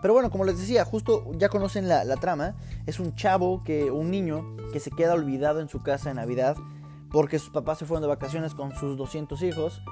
Pero 0.00 0.14
bueno, 0.14 0.30
como 0.30 0.44
les 0.44 0.58
decía, 0.58 0.84
justo 0.84 1.24
ya 1.34 1.48
conocen 1.48 1.88
la, 1.88 2.04
la, 2.04 2.16
trama. 2.16 2.54
Es 2.86 3.00
un 3.00 3.14
chavo, 3.14 3.64
que, 3.64 3.90
un 3.90 4.10
niño 4.10 4.56
que 4.72 4.78
se 4.78 4.90
queda 4.90 5.14
olvidado 5.14 5.60
en 5.60 5.68
su 5.68 5.82
casa 5.82 6.10
en 6.10 6.16
Navidad 6.16 6.56
porque 7.10 7.38
sus 7.38 7.50
papás 7.50 7.78
se 7.78 7.86
fueron 7.86 8.02
de 8.02 8.08
vacaciones 8.08 8.54
con 8.54 8.74
sus 8.74 8.96
200 8.96 9.42
hijos. 9.42 9.82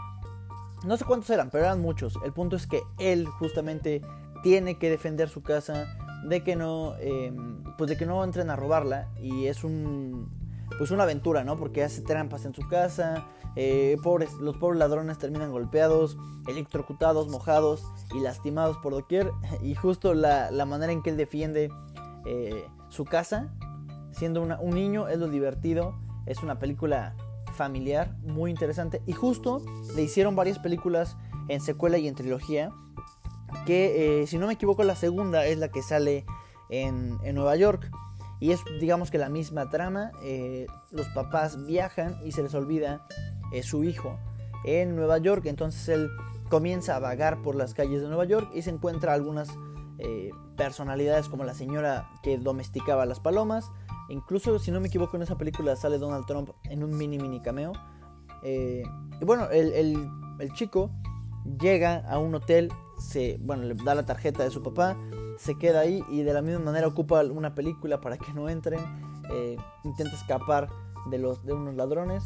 No 0.86 0.96
sé 0.96 1.04
cuántos 1.04 1.30
eran, 1.30 1.50
pero 1.50 1.64
eran 1.64 1.80
muchos. 1.80 2.16
El 2.24 2.32
punto 2.32 2.54
es 2.54 2.66
que 2.66 2.80
él 2.98 3.26
justamente 3.26 4.02
tiene 4.42 4.78
que 4.78 4.88
defender 4.88 5.28
su 5.28 5.42
casa 5.42 5.86
de 6.24 6.44
que 6.44 6.54
no, 6.54 6.94
em, 6.98 7.64
pues 7.76 7.90
de 7.90 7.96
que 7.96 8.06
no 8.06 8.22
entren 8.22 8.50
a 8.50 8.56
robarla 8.56 9.08
y 9.20 9.46
es 9.46 9.64
un, 9.64 10.30
pues 10.78 10.92
una 10.92 11.02
aventura, 11.02 11.42
¿no? 11.42 11.56
Porque 11.56 11.82
hace 11.82 12.02
trampas 12.02 12.44
en 12.44 12.54
su 12.54 12.68
casa, 12.68 13.26
eh, 13.56 13.96
pobres, 14.02 14.32
los 14.34 14.56
pobres 14.58 14.78
ladrones 14.78 15.18
terminan 15.18 15.50
golpeados, 15.50 16.16
electrocutados, 16.46 17.28
mojados 17.28 17.82
y 18.14 18.20
lastimados 18.20 18.76
por 18.78 18.92
doquier. 18.92 19.32
Y 19.62 19.74
justo 19.74 20.14
la, 20.14 20.50
manera 20.66 20.92
en 20.92 21.02
que 21.02 21.10
él 21.10 21.16
defiende 21.16 21.70
eh, 22.26 22.64
su 22.88 23.04
casa, 23.04 23.52
siendo 24.12 24.42
un 24.42 24.74
niño, 24.74 25.08
es 25.08 25.18
lo 25.18 25.28
divertido. 25.28 25.94
Es 26.26 26.42
una 26.42 26.58
película 26.58 27.14
familiar 27.56 28.14
muy 28.22 28.50
interesante. 28.50 29.02
Y 29.06 29.12
justo 29.12 29.62
le 29.94 30.02
hicieron 30.02 30.36
varias 30.36 30.58
películas 30.58 31.16
en 31.48 31.60
secuela 31.60 31.98
y 31.98 32.06
en 32.06 32.14
trilogía. 32.14 32.70
Que 33.64 34.22
eh, 34.22 34.26
si 34.26 34.38
no 34.38 34.46
me 34.46 34.52
equivoco 34.52 34.84
la 34.84 34.96
segunda 34.96 35.46
es 35.46 35.58
la 35.58 35.68
que 35.68 35.82
sale 35.82 36.24
en, 36.70 37.18
en 37.24 37.34
Nueva 37.34 37.56
York. 37.56 37.90
Y 38.38 38.52
es 38.52 38.60
digamos 38.80 39.10
que 39.10 39.18
la 39.18 39.28
misma 39.28 39.70
trama. 39.70 40.12
Eh, 40.22 40.66
los 40.90 41.08
papás 41.08 41.64
viajan 41.66 42.16
y 42.24 42.32
se 42.32 42.42
les 42.42 42.54
olvida 42.54 43.06
eh, 43.52 43.62
su 43.62 43.82
hijo 43.82 44.18
en 44.64 44.94
Nueva 44.94 45.18
York. 45.18 45.46
Entonces 45.46 45.88
él 45.88 46.10
comienza 46.48 46.96
a 46.96 47.00
vagar 47.00 47.42
por 47.42 47.56
las 47.56 47.74
calles 47.74 48.02
de 48.02 48.08
Nueva 48.08 48.24
York 48.24 48.50
y 48.54 48.62
se 48.62 48.70
encuentra 48.70 49.12
algunas 49.12 49.48
personalidades 50.58 51.30
como 51.30 51.44
la 51.44 51.54
señora 51.54 52.10
que 52.22 52.36
domesticaba 52.36 53.06
las 53.06 53.18
palomas 53.18 53.70
Incluso, 54.08 54.58
si 54.58 54.70
no 54.70 54.80
me 54.80 54.88
equivoco, 54.88 55.16
en 55.16 55.22
esa 55.22 55.36
película 55.36 55.76
sale 55.76 55.98
Donald 55.98 56.26
Trump 56.26 56.50
en 56.64 56.84
un 56.84 56.96
mini 56.96 57.18
mini 57.18 57.40
cameo. 57.40 57.72
Eh, 58.42 58.82
y 59.20 59.24
bueno, 59.24 59.48
el, 59.50 59.96
chico 60.54 60.90
llega 61.60 62.04
a 62.08 62.18
un 62.18 62.34
hotel, 62.34 62.70
se, 62.98 63.38
bueno, 63.40 63.64
le 63.64 63.74
da 63.74 63.94
la 63.94 64.04
tarjeta 64.04 64.44
de 64.44 64.50
su 64.50 64.62
papá, 64.62 64.96
se 65.38 65.58
queda 65.58 65.80
ahí 65.80 66.04
y 66.08 66.22
de 66.22 66.32
la 66.32 66.42
misma 66.42 66.60
manera 66.60 66.86
ocupa 66.86 67.22
una 67.24 67.54
película 67.54 68.00
para 68.00 68.16
que 68.16 68.32
no 68.32 68.48
entren. 68.48 68.80
Eh, 69.30 69.56
intenta 69.82 70.14
escapar 70.14 70.68
de, 71.10 71.18
los, 71.18 71.44
de 71.44 71.52
unos 71.52 71.74
ladrones. 71.74 72.24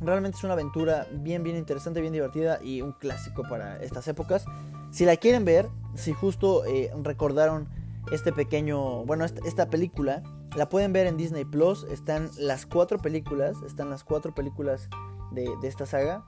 Realmente 0.00 0.38
es 0.38 0.44
una 0.44 0.54
aventura 0.54 1.06
bien, 1.12 1.42
bien 1.42 1.56
interesante, 1.56 2.00
bien 2.00 2.12
divertida 2.12 2.62
y 2.62 2.82
un 2.82 2.92
clásico 2.92 3.42
para 3.48 3.82
estas 3.82 4.08
épocas. 4.08 4.44
Si 4.90 5.04
la 5.04 5.16
quieren 5.16 5.44
ver, 5.44 5.68
si 5.94 6.12
justo 6.12 6.64
eh, 6.64 6.90
recordaron 7.02 7.68
este 8.12 8.32
pequeño, 8.32 9.04
bueno, 9.04 9.24
esta 9.24 9.68
película, 9.68 10.22
la 10.56 10.68
pueden 10.68 10.92
ver 10.92 11.06
en 11.06 11.16
Disney 11.16 11.44
Plus. 11.44 11.84
Están 11.84 12.30
las 12.38 12.66
cuatro 12.66 12.98
películas. 12.98 13.56
Están 13.66 13.90
las 13.90 14.04
cuatro 14.04 14.34
películas 14.34 14.88
de, 15.30 15.48
esta 15.62 15.86
saga. 15.86 16.24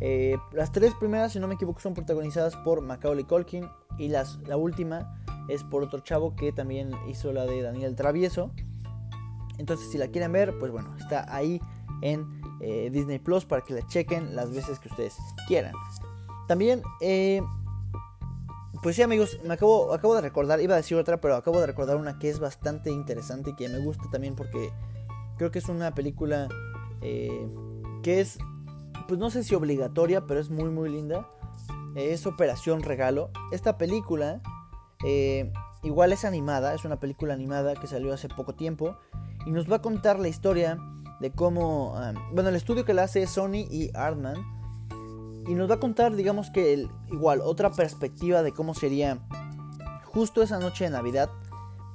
Eh, 0.00 0.36
las 0.52 0.72
tres 0.72 0.94
primeras, 0.94 1.32
si 1.32 1.40
no 1.40 1.46
me 1.46 1.54
equivoco, 1.54 1.80
son 1.80 1.94
protagonizadas 1.94 2.56
por 2.56 2.80
Macaulay 2.80 3.24
Culkin. 3.24 3.68
Y 3.98 4.08
las, 4.08 4.38
la 4.46 4.56
última 4.56 5.22
es 5.48 5.62
por 5.62 5.82
otro 5.82 6.00
chavo 6.00 6.34
que 6.34 6.52
también 6.52 6.90
hizo 7.08 7.32
la 7.32 7.44
de 7.44 7.62
Daniel 7.62 7.94
Travieso. 7.94 8.50
Entonces, 9.58 9.90
si 9.90 9.98
la 9.98 10.08
quieren 10.08 10.32
ver, 10.32 10.58
pues 10.58 10.72
bueno, 10.72 10.94
está 10.98 11.32
ahí 11.34 11.60
en 12.02 12.40
eh, 12.60 12.90
Disney 12.90 13.18
Plus 13.18 13.44
para 13.44 13.62
que 13.62 13.74
la 13.74 13.86
chequen 13.86 14.34
las 14.34 14.50
veces 14.50 14.78
que 14.78 14.88
ustedes 14.88 15.16
quieran. 15.46 15.72
También 16.48 16.82
eh, 17.00 17.42
pues 18.82 18.96
sí, 18.96 19.02
amigos, 19.02 19.38
me 19.44 19.54
acabo, 19.54 20.14
de 20.14 20.20
recordar, 20.20 20.60
iba 20.60 20.74
a 20.74 20.78
decir 20.78 20.96
otra, 20.96 21.20
pero 21.20 21.36
acabo 21.36 21.60
de 21.60 21.66
recordar 21.66 21.96
una 21.96 22.18
que 22.18 22.28
es 22.28 22.38
bastante 22.38 22.90
interesante 22.90 23.50
y 23.50 23.54
que 23.54 23.68
me 23.68 23.78
gusta 23.78 24.04
también 24.10 24.34
porque 24.34 24.70
creo 25.38 25.50
que 25.50 25.58
es 25.58 25.68
una 25.68 25.94
película 25.94 26.48
eh, 27.02 27.48
que 28.02 28.20
es, 28.20 28.38
pues 29.08 29.18
no 29.18 29.30
sé 29.30 29.44
si 29.44 29.54
obligatoria, 29.54 30.26
pero 30.26 30.40
es 30.40 30.50
muy, 30.50 30.70
muy 30.70 30.90
linda. 30.90 31.28
es 31.94 32.26
Operación 32.26 32.82
Regalo. 32.82 33.30
Esta 33.52 33.78
película 33.78 34.40
eh, 35.04 35.52
igual 35.82 36.12
es 36.12 36.24
animada, 36.24 36.74
es 36.74 36.84
una 36.84 36.98
película 36.98 37.34
animada 37.34 37.74
que 37.74 37.86
salió 37.86 38.12
hace 38.12 38.28
poco 38.28 38.54
tiempo 38.54 38.96
y 39.46 39.50
nos 39.50 39.70
va 39.70 39.76
a 39.76 39.82
contar 39.82 40.18
la 40.18 40.28
historia 40.28 40.78
de 41.20 41.30
cómo, 41.30 41.94
ah, 41.96 42.12
bueno, 42.32 42.50
el 42.50 42.56
estudio 42.56 42.84
que 42.84 42.94
la 42.94 43.04
hace 43.04 43.22
es 43.22 43.30
Sony 43.30 43.66
y 43.70 43.90
Artman 43.94 44.55
y 45.48 45.54
nos 45.54 45.70
va 45.70 45.74
a 45.76 45.80
contar, 45.80 46.14
digamos 46.14 46.50
que 46.50 46.88
igual, 47.10 47.40
otra 47.40 47.70
perspectiva 47.70 48.42
de 48.42 48.52
cómo 48.52 48.74
sería 48.74 49.18
justo 50.04 50.42
esa 50.42 50.58
noche 50.58 50.84
de 50.84 50.90
Navidad 50.90 51.30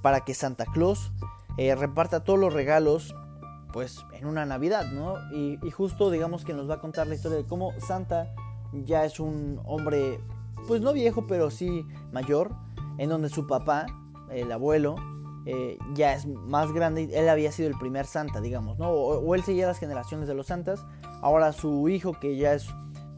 para 0.01 0.21
que 0.21 0.33
Santa 0.33 0.65
Claus 0.65 1.11
eh, 1.57 1.75
reparta 1.75 2.23
todos 2.23 2.39
los 2.39 2.53
regalos 2.53 3.15
pues 3.73 4.05
en 4.13 4.25
una 4.25 4.45
Navidad, 4.45 4.91
¿no? 4.91 5.15
Y, 5.33 5.57
justo 5.71 6.11
digamos 6.11 6.43
que 6.43 6.53
nos 6.53 6.69
va 6.69 6.75
a 6.75 6.79
contar 6.79 7.07
la 7.07 7.15
historia 7.15 7.37
de 7.37 7.45
cómo 7.45 7.73
Santa 7.79 8.33
ya 8.73 9.05
es 9.05 9.19
un 9.19 9.61
hombre, 9.65 10.19
pues 10.67 10.81
no 10.81 10.93
viejo, 10.93 11.25
pero 11.27 11.49
sí 11.49 11.85
mayor, 12.11 12.51
en 12.97 13.09
donde 13.09 13.29
su 13.29 13.47
papá, 13.47 13.85
el 14.29 14.51
abuelo, 14.51 14.95
eh, 15.45 15.77
ya 15.93 16.13
es 16.13 16.25
más 16.25 16.71
grande, 16.71 17.09
él 17.13 17.29
había 17.29 17.51
sido 17.51 17.69
el 17.69 17.77
primer 17.77 18.05
Santa, 18.05 18.41
digamos, 18.41 18.77
¿no? 18.77 18.89
O, 18.89 19.19
o 19.19 19.35
él 19.35 19.43
seguía 19.43 19.67
las 19.67 19.79
generaciones 19.79 20.27
de 20.27 20.35
los 20.35 20.47
Santas, 20.47 20.85
ahora 21.21 21.53
su 21.53 21.87
hijo, 21.89 22.13
que 22.19 22.35
ya 22.37 22.53
es 22.53 22.67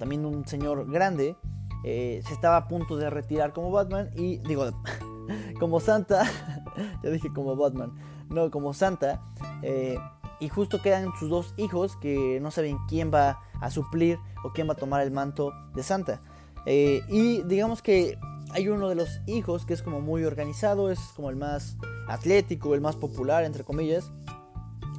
también 0.04 0.26
un 0.26 0.46
señor 0.46 0.92
grande, 0.92 1.38
eh, 1.86 2.22
se 2.28 2.34
estaba 2.34 2.58
a 2.58 2.68
punto 2.68 2.98
de 2.98 3.10
retirar 3.10 3.54
como 3.54 3.72
Batman 3.72 4.10
y 4.18 4.40
digo, 4.40 4.70
como 5.62 5.80
Santa, 5.80 6.30
ya 7.04 7.10
dije 7.10 7.30
como 7.34 7.56
Batman, 7.56 7.94
no, 8.28 8.52
como 8.52 8.74
Santa, 8.74 9.22
eh, 9.62 9.98
y 10.42 10.50
justo 10.50 10.82
quedan 10.82 11.14
sus 11.18 11.30
dos 11.30 11.54
hijos 11.56 11.96
que 11.96 12.42
no 12.42 12.52
saben 12.52 12.80
quién 12.90 13.14
va 13.14 13.40
a 13.62 13.72
suplir 13.72 14.20
o 14.44 14.52
quién 14.52 14.68
va 14.68 14.74
a 14.74 14.76
tomar 14.76 15.04
el 15.04 15.12
manto 15.12 15.54
de 15.74 15.84
Santa. 15.84 16.20
Eh, 16.66 17.02
y 17.08 17.42
digamos 17.44 17.82
que 17.82 18.20
hay 18.52 18.68
uno 18.68 18.90
de 18.90 18.96
los 18.96 19.22
hijos 19.26 19.66
que 19.66 19.74
es 19.74 19.82
como 19.82 20.02
muy 20.02 20.26
organizado, 20.26 20.92
es 20.92 21.00
como 21.16 21.30
el 21.30 21.38
más 21.38 21.78
atlético, 22.10 22.76
el 22.76 22.82
más 22.82 22.98
popular, 22.98 23.46
entre 23.46 23.64
comillas. 23.64 24.12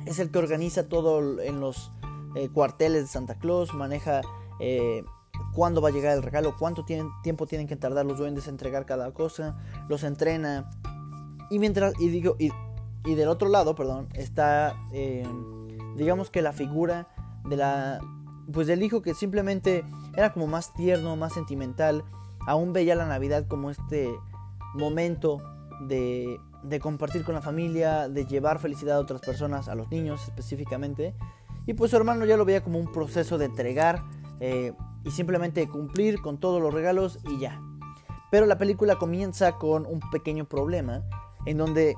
Es 0.07 0.19
el 0.19 0.31
que 0.31 0.39
organiza 0.39 0.89
todo 0.89 1.43
en 1.43 1.61
los 1.61 1.91
cuarteles 2.53 3.03
de 3.03 3.09
Santa 3.09 3.37
Claus, 3.37 3.75
maneja 3.75 4.23
eh, 4.61 5.05
cuándo 5.53 5.81
va 5.81 5.89
a 5.89 5.93
llegar 5.93 6.17
el 6.17 6.23
regalo, 6.23 6.55
cuánto 6.59 6.85
tiempo 6.85 7.47
tienen 7.47 7.67
que 7.67 7.77
tardar 7.77 8.07
los 8.07 8.19
duendes 8.19 8.47
en 8.47 8.55
entregar 8.55 8.87
cada 8.87 9.13
cosa, 9.13 9.57
los 9.89 10.03
entrena. 10.03 10.71
Y 11.51 11.59
mientras, 11.59 11.95
y 12.01 12.09
digo, 12.09 12.37
y, 12.39 12.51
del 13.15 13.29
otro 13.29 13.49
lado, 13.49 13.75
perdón, 13.75 14.09
está, 14.15 14.75
eh, 14.93 15.27
digamos 15.97 16.31
que 16.31 16.43
la 16.43 16.53
figura 16.53 17.09
de 17.45 17.57
la, 17.57 18.01
pues 18.53 18.67
del 18.67 18.83
hijo 18.83 19.03
que 19.03 19.15
simplemente 19.15 19.85
era 20.17 20.33
como 20.33 20.47
más 20.47 20.73
tierno, 20.75 21.17
más 21.17 21.33
sentimental, 21.35 22.05
aún 22.47 22.73
veía 22.73 22.95
la 22.95 23.07
Navidad 23.07 23.47
como 23.47 23.71
este 23.71 24.11
momento 24.75 25.43
de, 25.87 26.39
de 26.63 26.81
compartir 26.81 27.25
con 27.25 27.35
la 27.35 27.43
familia, 27.43 28.09
de 28.09 28.27
llevar 28.27 28.59
felicidad 28.59 28.97
a 28.97 29.01
otras 29.01 29.21
personas, 29.21 29.69
a 29.69 29.75
los 29.75 29.91
niños 29.91 30.23
específicamente. 30.25 31.15
Y 31.67 31.75
pues 31.75 31.91
su 31.91 31.97
hermano 31.97 32.25
ya 32.25 32.37
lo 32.37 32.45
veía 32.45 32.63
como 32.63 32.79
un 32.79 32.91
proceso 32.91 33.39
de 33.39 33.47
entregar 33.47 34.03
eh, 34.47 34.75
y 35.05 35.11
simplemente 35.11 35.67
cumplir 35.69 36.21
con 36.21 36.37
todos 36.39 36.61
los 36.61 36.75
regalos 36.75 37.19
y 37.25 37.39
ya. 37.39 37.63
Pero 38.31 38.45
la 38.45 38.59
película 38.59 38.97
comienza 38.97 39.53
con 39.53 39.87
un 39.87 40.01
pequeño 40.11 40.45
problema 40.45 41.03
en 41.47 41.57
donde 41.57 41.97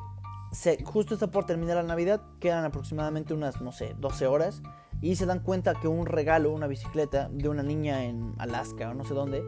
se, 0.52 0.80
justo 0.84 1.14
está 1.14 1.28
por 1.28 1.44
terminar 1.44 1.74
la 1.74 1.82
Navidad, 1.82 2.22
quedan 2.38 2.64
aproximadamente 2.64 3.34
unas, 3.34 3.60
no 3.60 3.72
sé, 3.72 3.96
12 3.98 4.28
horas 4.28 4.62
y 5.00 5.16
se 5.16 5.26
dan 5.26 5.40
cuenta 5.40 5.74
que 5.74 5.88
un 5.88 6.06
regalo, 6.06 6.52
una 6.52 6.68
bicicleta 6.68 7.28
de 7.32 7.48
una 7.48 7.64
niña 7.64 8.04
en 8.04 8.32
Alaska 8.38 8.90
o 8.90 8.94
no 8.94 9.04
sé 9.04 9.14
dónde, 9.14 9.42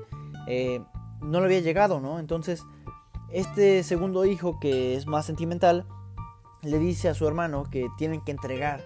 eh, 0.48 0.82
no 1.20 1.38
le 1.38 1.46
había 1.46 1.60
llegado, 1.60 2.00
¿no? 2.00 2.18
Entonces, 2.18 2.64
este 3.30 3.84
segundo 3.84 4.24
hijo 4.24 4.58
que 4.58 4.96
es 4.96 5.06
más 5.06 5.24
sentimental, 5.24 5.86
le 6.62 6.80
dice 6.80 7.08
a 7.08 7.14
su 7.14 7.28
hermano 7.28 7.62
que 7.70 7.86
tienen 7.96 8.22
que 8.22 8.32
entregar 8.32 8.80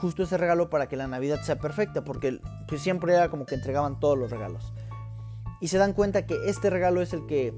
justo 0.00 0.24
ese 0.24 0.36
regalo 0.36 0.68
para 0.68 0.88
que 0.88 0.96
la 0.96 1.06
Navidad 1.06 1.40
sea 1.42 1.60
perfecta, 1.60 2.02
porque 2.02 2.40
pues, 2.68 2.82
siempre 2.82 3.14
era 3.14 3.30
como 3.30 3.46
que 3.46 3.54
entregaban 3.54 4.00
todos 4.00 4.18
los 4.18 4.30
regalos. 4.30 4.72
Y 5.60 5.68
se 5.68 5.78
dan 5.78 5.92
cuenta 5.92 6.26
que 6.26 6.36
este 6.48 6.70
regalo 6.70 7.00
es 7.00 7.12
el 7.12 7.26
que 7.26 7.54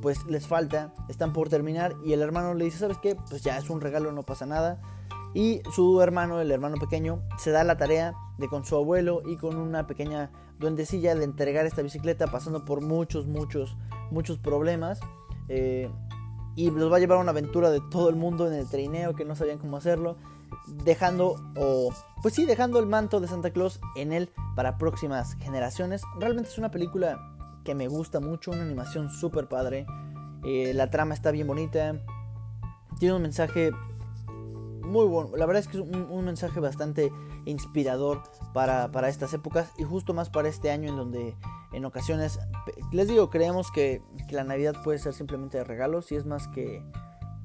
pues 0.00 0.24
les 0.26 0.46
falta, 0.46 0.94
están 1.08 1.32
por 1.32 1.48
terminar 1.48 1.94
y 2.04 2.12
el 2.12 2.22
hermano 2.22 2.54
le 2.54 2.64
dice, 2.64 2.78
¿sabes 2.78 2.98
qué? 2.98 3.16
Pues 3.28 3.42
ya 3.42 3.58
es 3.58 3.68
un 3.68 3.80
regalo, 3.80 4.12
no 4.12 4.22
pasa 4.22 4.46
nada. 4.46 4.80
Y 5.34 5.62
su 5.74 6.00
hermano, 6.00 6.40
el 6.40 6.50
hermano 6.50 6.76
pequeño, 6.76 7.22
se 7.38 7.50
da 7.50 7.62
la 7.62 7.76
tarea 7.76 8.14
de 8.38 8.48
con 8.48 8.64
su 8.64 8.76
abuelo 8.76 9.22
y 9.26 9.36
con 9.36 9.56
una 9.56 9.86
pequeña 9.86 10.30
duendecilla 10.58 11.14
de 11.14 11.24
entregar 11.24 11.66
esta 11.66 11.82
bicicleta 11.82 12.26
pasando 12.26 12.64
por 12.64 12.80
muchos, 12.80 13.26
muchos, 13.26 13.76
muchos 14.10 14.38
problemas. 14.38 15.00
Eh, 15.48 15.90
y 16.56 16.70
los 16.70 16.92
va 16.92 16.96
a 16.96 17.00
llevar 17.00 17.18
a 17.18 17.20
una 17.20 17.30
aventura 17.30 17.70
de 17.70 17.80
todo 17.90 18.08
el 18.08 18.16
mundo 18.16 18.46
en 18.46 18.54
el 18.54 18.68
trineo 18.68 19.14
que 19.14 19.24
no 19.24 19.36
sabían 19.36 19.58
cómo 19.58 19.76
hacerlo, 19.76 20.16
dejando 20.66 21.36
o 21.56 21.92
pues 22.22 22.34
sí, 22.34 22.44
dejando 22.44 22.78
el 22.78 22.86
manto 22.86 23.20
de 23.20 23.28
Santa 23.28 23.50
Claus 23.50 23.80
en 23.96 24.12
él 24.12 24.30
para 24.54 24.78
próximas 24.78 25.34
generaciones. 25.34 26.02
Realmente 26.18 26.50
es 26.50 26.58
una 26.58 26.70
película 26.70 27.18
que 27.64 27.74
me 27.74 27.88
gusta 27.88 28.20
mucho, 28.20 28.50
una 28.50 28.62
animación 28.62 29.10
súper 29.10 29.48
padre. 29.48 29.86
Eh, 30.44 30.72
la 30.74 30.90
trama 30.90 31.14
está 31.14 31.30
bien 31.30 31.46
bonita. 31.46 31.94
Tiene 32.98 33.14
un 33.14 33.22
mensaje 33.22 33.72
muy 34.82 35.06
bueno. 35.06 35.36
La 35.36 35.46
verdad 35.46 35.60
es 35.60 35.68
que 35.68 35.78
es 35.78 35.82
un, 35.82 36.24
mensaje 36.24 36.60
bastante 36.60 37.10
inspirador 37.46 38.22
para, 38.52 38.90
para, 38.90 39.08
estas 39.08 39.32
épocas 39.32 39.70
y 39.78 39.84
justo 39.84 40.12
más 40.12 40.28
para 40.28 40.48
este 40.48 40.70
año 40.70 40.90
en 40.90 40.96
donde 40.96 41.36
en 41.72 41.84
ocasiones, 41.84 42.38
les 42.92 43.08
digo, 43.08 43.30
creemos 43.30 43.70
que, 43.70 44.02
que 44.28 44.34
la 44.34 44.44
Navidad 44.44 44.74
puede 44.82 44.98
ser 44.98 45.14
simplemente 45.14 45.58
de 45.58 45.64
regalos 45.64 46.10
y 46.12 46.16
es 46.16 46.26
más 46.26 46.48
que, 46.48 46.82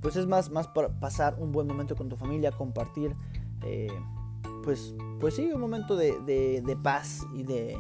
pues 0.06 0.18
es 0.18 0.28
más, 0.28 0.52
más 0.52 0.68
para 0.68 0.90
pasar 1.00 1.36
un 1.40 1.52
buen 1.52 1.66
momento 1.66 1.96
con 1.96 2.10
tu 2.10 2.16
familia, 2.16 2.52
compartir, 2.52 3.16
eh, 3.64 3.88
pues, 4.64 4.94
pues 5.20 5.34
sí, 5.34 5.52
un 5.52 5.60
momento 5.60 5.96
de, 5.96 6.22
de, 6.22 6.76
paz 6.76 7.26
y 7.34 7.42
de, 7.42 7.76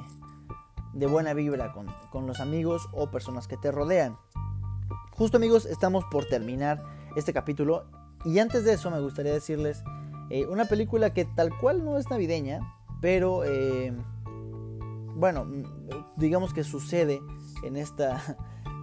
de 0.93 1.05
buena 1.05 1.35
vibra 1.35 1.71
con, 1.71 1.85
con 2.09 2.25
los 2.25 2.39
amigos 2.39 2.89
o 2.93 3.11
personas 3.11 3.47
que 3.47 3.57
te 3.57 3.71
rodean. 3.71 4.17
Justo 5.11 5.37
amigos, 5.37 5.67
estamos 5.67 6.03
por 6.05 6.25
terminar 6.25 6.83
este 7.15 7.31
capítulo 7.31 7.85
y 8.25 8.39
antes 8.39 8.63
de 8.63 8.73
eso 8.73 8.89
me 8.89 8.99
gustaría 9.01 9.31
decirles 9.31 9.83
eh, 10.31 10.47
una 10.47 10.65
película 10.65 11.13
que 11.13 11.25
tal 11.25 11.55
cual 11.55 11.85
no 11.85 11.99
es 11.99 12.09
navideña, 12.09 12.59
pero 13.01 13.43
eh, 13.43 13.95
bueno, 15.13 15.45
digamos 16.17 16.55
que 16.55 16.63
sucede 16.63 17.21
en 17.61 17.75
esta, 17.75 18.35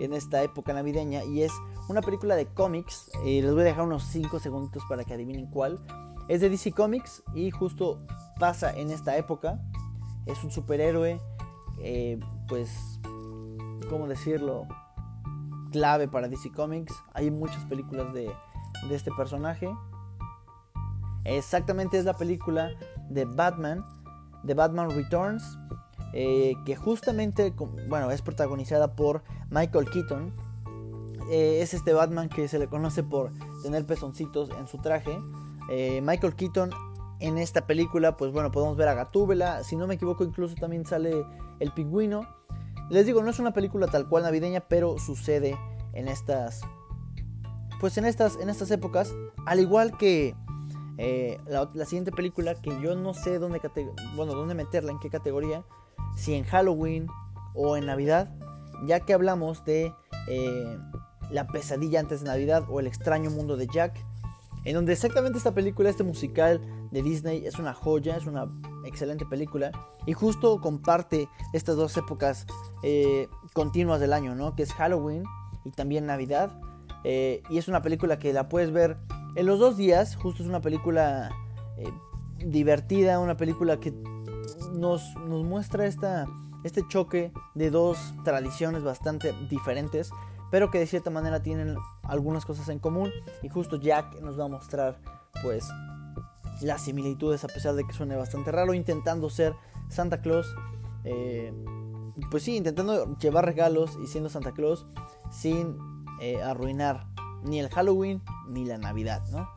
en 0.03 0.13
esta 0.13 0.43
época 0.43 0.73
navideña 0.73 1.25
y 1.25 1.43
es 1.43 1.53
una 1.89 2.03
película 2.03 2.35
de 2.35 2.47
cómics. 2.47 3.11
Eh, 3.25 3.41
les 3.43 3.53
voy 3.53 3.63
a 3.63 3.65
dejar 3.65 3.85
unos 3.85 4.05
5 4.05 4.39
segundos 4.41 4.83
para 4.89 5.05
que 5.05 5.15
adivinen 5.15 5.47
cuál. 5.47 5.81
Es 6.29 6.41
de 6.41 6.51
DC 6.51 6.73
Comics 6.73 7.23
y 7.35 7.51
justo 7.51 8.01
pasa 8.39 8.73
en 8.73 8.91
esta 8.91 9.17
época. 9.17 9.61
Es 10.27 10.43
un 10.45 10.51
superhéroe, 10.51 11.21
pues, 12.49 13.01
¿cómo 13.91 14.07
decirlo? 14.07 14.67
Clave 15.73 16.09
para 16.09 16.29
DC 16.29 16.51
Comics. 16.53 16.95
Hay 17.15 17.31
muchas 17.31 17.65
películas 17.65 18.13
de, 18.13 18.31
de 18.89 18.95
este 18.95 19.11
personaje. 19.13 19.69
Exactamente 21.25 21.99
es 21.99 22.05
la 22.05 22.15
película 22.15 22.71
de 23.09 23.25
Batman, 23.25 23.85
de 24.43 24.55
Batman 24.55 24.91
Returns, 24.91 25.59
eh, 26.12 26.54
que 26.64 26.76
justamente, 26.76 27.54
bueno, 27.88 28.11
es 28.11 28.23
protagonizada 28.23 28.95
por 28.95 29.23
Michael 29.50 29.88
Keaton. 29.90 30.33
Eh, 31.31 31.61
es 31.62 31.75
este 31.75 31.92
Batman 31.92 32.28
que 32.28 32.49
se 32.49 32.59
le 32.59 32.69
conoce 32.69 33.02
por 33.02 33.31
tener 33.62 33.87
pezoncitos 33.87 34.50
en 34.59 34.66
su 34.66 34.78
traje. 34.78 35.19
Eh, 35.71 36.00
Michael 36.02 36.35
Keaton 36.35 36.71
en 37.21 37.38
esta 37.38 37.66
película, 37.66 38.16
pues 38.16 38.33
bueno, 38.33 38.50
podemos 38.50 38.76
ver 38.76 38.88
a 38.88 38.95
Gatúbela. 38.95 39.62
Si 39.64 39.76
no 39.76 39.87
me 39.87 39.95
equivoco, 39.95 40.25
incluso 40.25 40.54
también 40.57 40.85
sale 40.85 41.25
el 41.61 41.73
pingüino. 41.73 42.26
Les 42.90 43.07
digo, 43.07 43.23
no 43.23 43.31
es 43.31 43.38
una 43.38 43.52
película 43.52 43.87
tal 43.87 44.09
cual 44.09 44.25
navideña, 44.25 44.61
pero 44.69 44.99
sucede 44.99 45.57
en 45.92 46.09
estas 46.09 46.62
pues 47.83 47.99
en 47.99 48.04
estas, 48.04 48.37
en 48.37 48.49
estas 48.49 48.71
épocas, 48.71 49.12
al 49.45 49.59
igual 49.59 49.99
que 49.99 50.37
eh, 50.99 51.40
la, 51.49 51.85
siguiente 51.85 52.12
película, 52.12 52.54
que 52.54 52.71
yo 52.81 52.95
no 52.95 53.12
sé 53.12 53.40
dónde, 53.40 53.61
bueno, 54.14 54.35
dónde 54.35 54.54
meterla, 54.54 54.92
en 54.92 55.00
qué 55.00 55.11
categoría, 55.11 55.64
si 56.16 56.35
en 56.35 56.45
Halloween 56.45 57.07
o 57.54 57.76
en 57.76 57.87
Navidad, 57.87 58.31
ya 58.87 59.00
que 59.00 59.14
hablamos 59.14 59.64
de 59.64 59.92
eh, 60.28 60.78
La 61.31 61.47
pesadilla 61.47 62.00
antes 62.00 62.21
de 62.21 62.26
Navidad 62.26 62.64
o 62.69 62.81
El 62.81 62.87
extraño 62.87 63.31
mundo 63.31 63.57
de 63.57 63.66
Jack, 63.66 63.99
en 64.64 64.75
donde 64.75 64.92
exactamente 64.92 65.38
esta 65.38 65.52
película, 65.52 65.90
este 65.90 66.04
musical 66.04 66.61
de 66.90 67.02
Disney 67.02 67.45
es 67.47 67.59
una 67.59 67.75
joya, 67.75 68.16
es 68.16 68.26
una 68.26 68.47
excelente 68.85 69.25
película 69.26 69.72
y 70.07 70.12
justo 70.12 70.61
comparte 70.61 71.29
estas 71.53 71.77
dos 71.77 71.96
épocas 71.96 72.46
eh, 72.83 73.29
continuas 73.55 74.01
del 74.01 74.12
año, 74.12 74.35
¿no? 74.35 74.55
Que 74.55 74.62
es 74.62 74.72
Halloween 74.72 75.25
y 75.64 75.70
también 75.70 76.07
Navidad. 76.07 76.61
Eh, 77.05 77.42
y 77.51 77.59
es 77.59 77.66
una 77.66 77.83
película 77.83 78.18
que 78.20 78.33
la 78.33 78.48
puedes 78.48 78.70
ver 78.70 78.96
en 79.35 79.46
los 79.46 79.59
dos 79.59 79.77
días. 79.77 80.14
Justo 80.16 80.42
es 80.42 80.48
una 80.48 80.61
película 80.61 81.31
divertida, 82.38 83.18
una 83.18 83.37
película 83.37 83.81
que 83.81 83.92
nos, 84.73 85.15
muestra 85.17 85.87
esta, 85.87 86.27
este 86.65 86.87
choque 86.89 87.33
de 87.55 87.71
dos 87.71 87.99
tradiciones 88.25 88.83
bastante 88.83 89.33
diferentes, 89.49 90.11
pero 90.51 90.71
que 90.71 90.79
de 90.79 90.87
cierta 90.87 91.11
manera 91.11 91.43
tienen 91.43 91.77
algunas 92.03 92.45
cosas 92.45 92.69
en 92.69 92.79
común. 92.79 93.11
Y 93.43 93.49
justo 93.49 93.77
Jack 93.77 94.21
nos 94.21 94.39
va 94.39 94.45
a 94.45 94.49
mostrar, 94.49 94.99
pues, 95.43 95.67
las 96.61 96.83
similitudes, 96.83 97.45
a 97.45 97.49
pesar 97.49 97.75
de 97.75 97.85
que 97.85 97.93
suene 97.93 98.17
bastante 98.17 98.53
raro, 98.53 98.75
intentando 98.75 99.31
ser 99.31 99.55
Santa 99.89 100.21
Claus. 100.21 100.55
Eh, 101.05 101.53
pues 102.31 102.43
sí, 102.43 102.57
intentando 102.57 103.17
llevar 103.19 103.45
regalos 103.45 103.99
y 104.03 104.07
siendo 104.07 104.29
Santa 104.29 104.53
Claus 104.53 104.87
sin 105.31 105.77
eh, 106.21 106.43
arruinar 106.43 107.07
ni 107.43 107.59
el 107.59 107.69
Halloween 107.69 108.23
ni 108.49 108.65
la 108.65 108.79
Navidad, 108.79 109.23
¿no? 109.31 109.49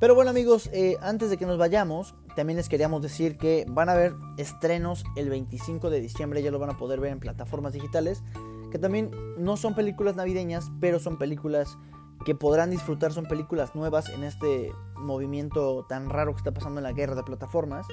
Pero 0.00 0.14
bueno 0.14 0.30
amigos, 0.30 0.68
eh, 0.72 0.96
antes 1.00 1.30
de 1.30 1.36
que 1.36 1.46
nos 1.46 1.58
vayamos, 1.58 2.14
también 2.34 2.56
les 2.56 2.68
queríamos 2.68 3.02
decir 3.02 3.36
que 3.36 3.64
van 3.68 3.88
a 3.88 3.92
haber 3.92 4.14
estrenos 4.36 5.04
el 5.16 5.28
25 5.28 5.90
de 5.90 6.00
diciembre, 6.00 6.42
ya 6.42 6.50
lo 6.50 6.58
van 6.58 6.70
a 6.70 6.76
poder 6.76 7.00
ver 7.00 7.12
en 7.12 7.20
plataformas 7.20 7.72
digitales, 7.72 8.22
que 8.70 8.78
también 8.78 9.10
no 9.38 9.56
son 9.56 9.74
películas 9.74 10.16
navideñas, 10.16 10.70
pero 10.80 10.98
son 10.98 11.18
películas 11.18 11.78
que 12.24 12.34
podrán 12.34 12.70
disfrutar, 12.70 13.12
son 13.12 13.26
películas 13.26 13.74
nuevas 13.74 14.08
en 14.08 14.24
este 14.24 14.72
movimiento 14.96 15.84
tan 15.88 16.08
raro 16.10 16.32
que 16.32 16.38
está 16.38 16.52
pasando 16.52 16.80
en 16.80 16.84
la 16.84 16.92
guerra 16.92 17.14
de 17.14 17.22
plataformas. 17.22 17.86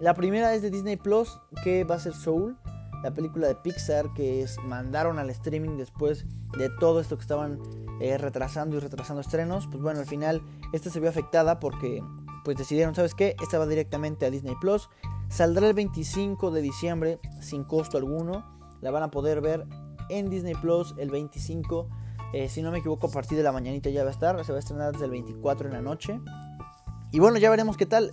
La 0.00 0.14
primera 0.14 0.54
es 0.54 0.62
de 0.62 0.70
Disney 0.70 0.96
Plus, 0.96 1.38
que 1.62 1.84
va 1.84 1.96
a 1.96 1.98
ser 1.98 2.14
Soul, 2.14 2.56
la 3.02 3.12
película 3.12 3.48
de 3.48 3.54
Pixar 3.54 4.12
que 4.14 4.46
mandaron 4.64 5.18
al 5.18 5.30
streaming 5.30 5.76
después 5.76 6.26
de 6.56 6.68
todo 6.68 7.00
esto 7.00 7.16
que 7.16 7.22
estaban 7.22 7.58
eh, 8.00 8.18
retrasando 8.18 8.76
y 8.76 8.80
retrasando 8.80 9.20
estrenos, 9.20 9.66
pues 9.66 9.82
bueno, 9.82 10.00
al 10.00 10.06
final 10.06 10.42
esta 10.72 10.90
se 10.90 11.00
vio 11.00 11.08
afectada 11.08 11.60
porque 11.60 12.02
pues 12.44 12.56
decidieron, 12.56 12.94
¿sabes 12.94 13.14
qué? 13.14 13.36
Esta 13.42 13.58
va 13.58 13.66
directamente 13.66 14.26
a 14.26 14.30
Disney 14.30 14.54
Plus. 14.60 14.88
Saldrá 15.28 15.68
el 15.68 15.74
25 15.74 16.50
de 16.50 16.62
diciembre 16.62 17.20
sin 17.40 17.64
costo 17.64 17.98
alguno. 17.98 18.44
La 18.80 18.90
van 18.90 19.02
a 19.02 19.10
poder 19.10 19.40
ver 19.40 19.66
en 20.08 20.30
Disney 20.30 20.54
Plus 20.54 20.94
el 20.98 21.10
25. 21.10 21.88
Eh, 22.32 22.48
si 22.48 22.62
no 22.62 22.70
me 22.70 22.78
equivoco, 22.78 23.08
a 23.08 23.10
partir 23.10 23.36
de 23.36 23.44
la 23.44 23.52
mañanita 23.52 23.90
ya 23.90 24.02
va 24.02 24.10
a 24.10 24.12
estar. 24.12 24.44
Se 24.44 24.52
va 24.52 24.56
a 24.56 24.60
estrenar 24.60 24.92
desde 24.92 25.04
el 25.04 25.10
24 25.10 25.68
en 25.68 25.74
la 25.74 25.82
noche. 25.82 26.20
Y 27.12 27.18
bueno, 27.18 27.38
ya 27.38 27.50
veremos 27.50 27.76
qué 27.76 27.86
tal. 27.86 28.12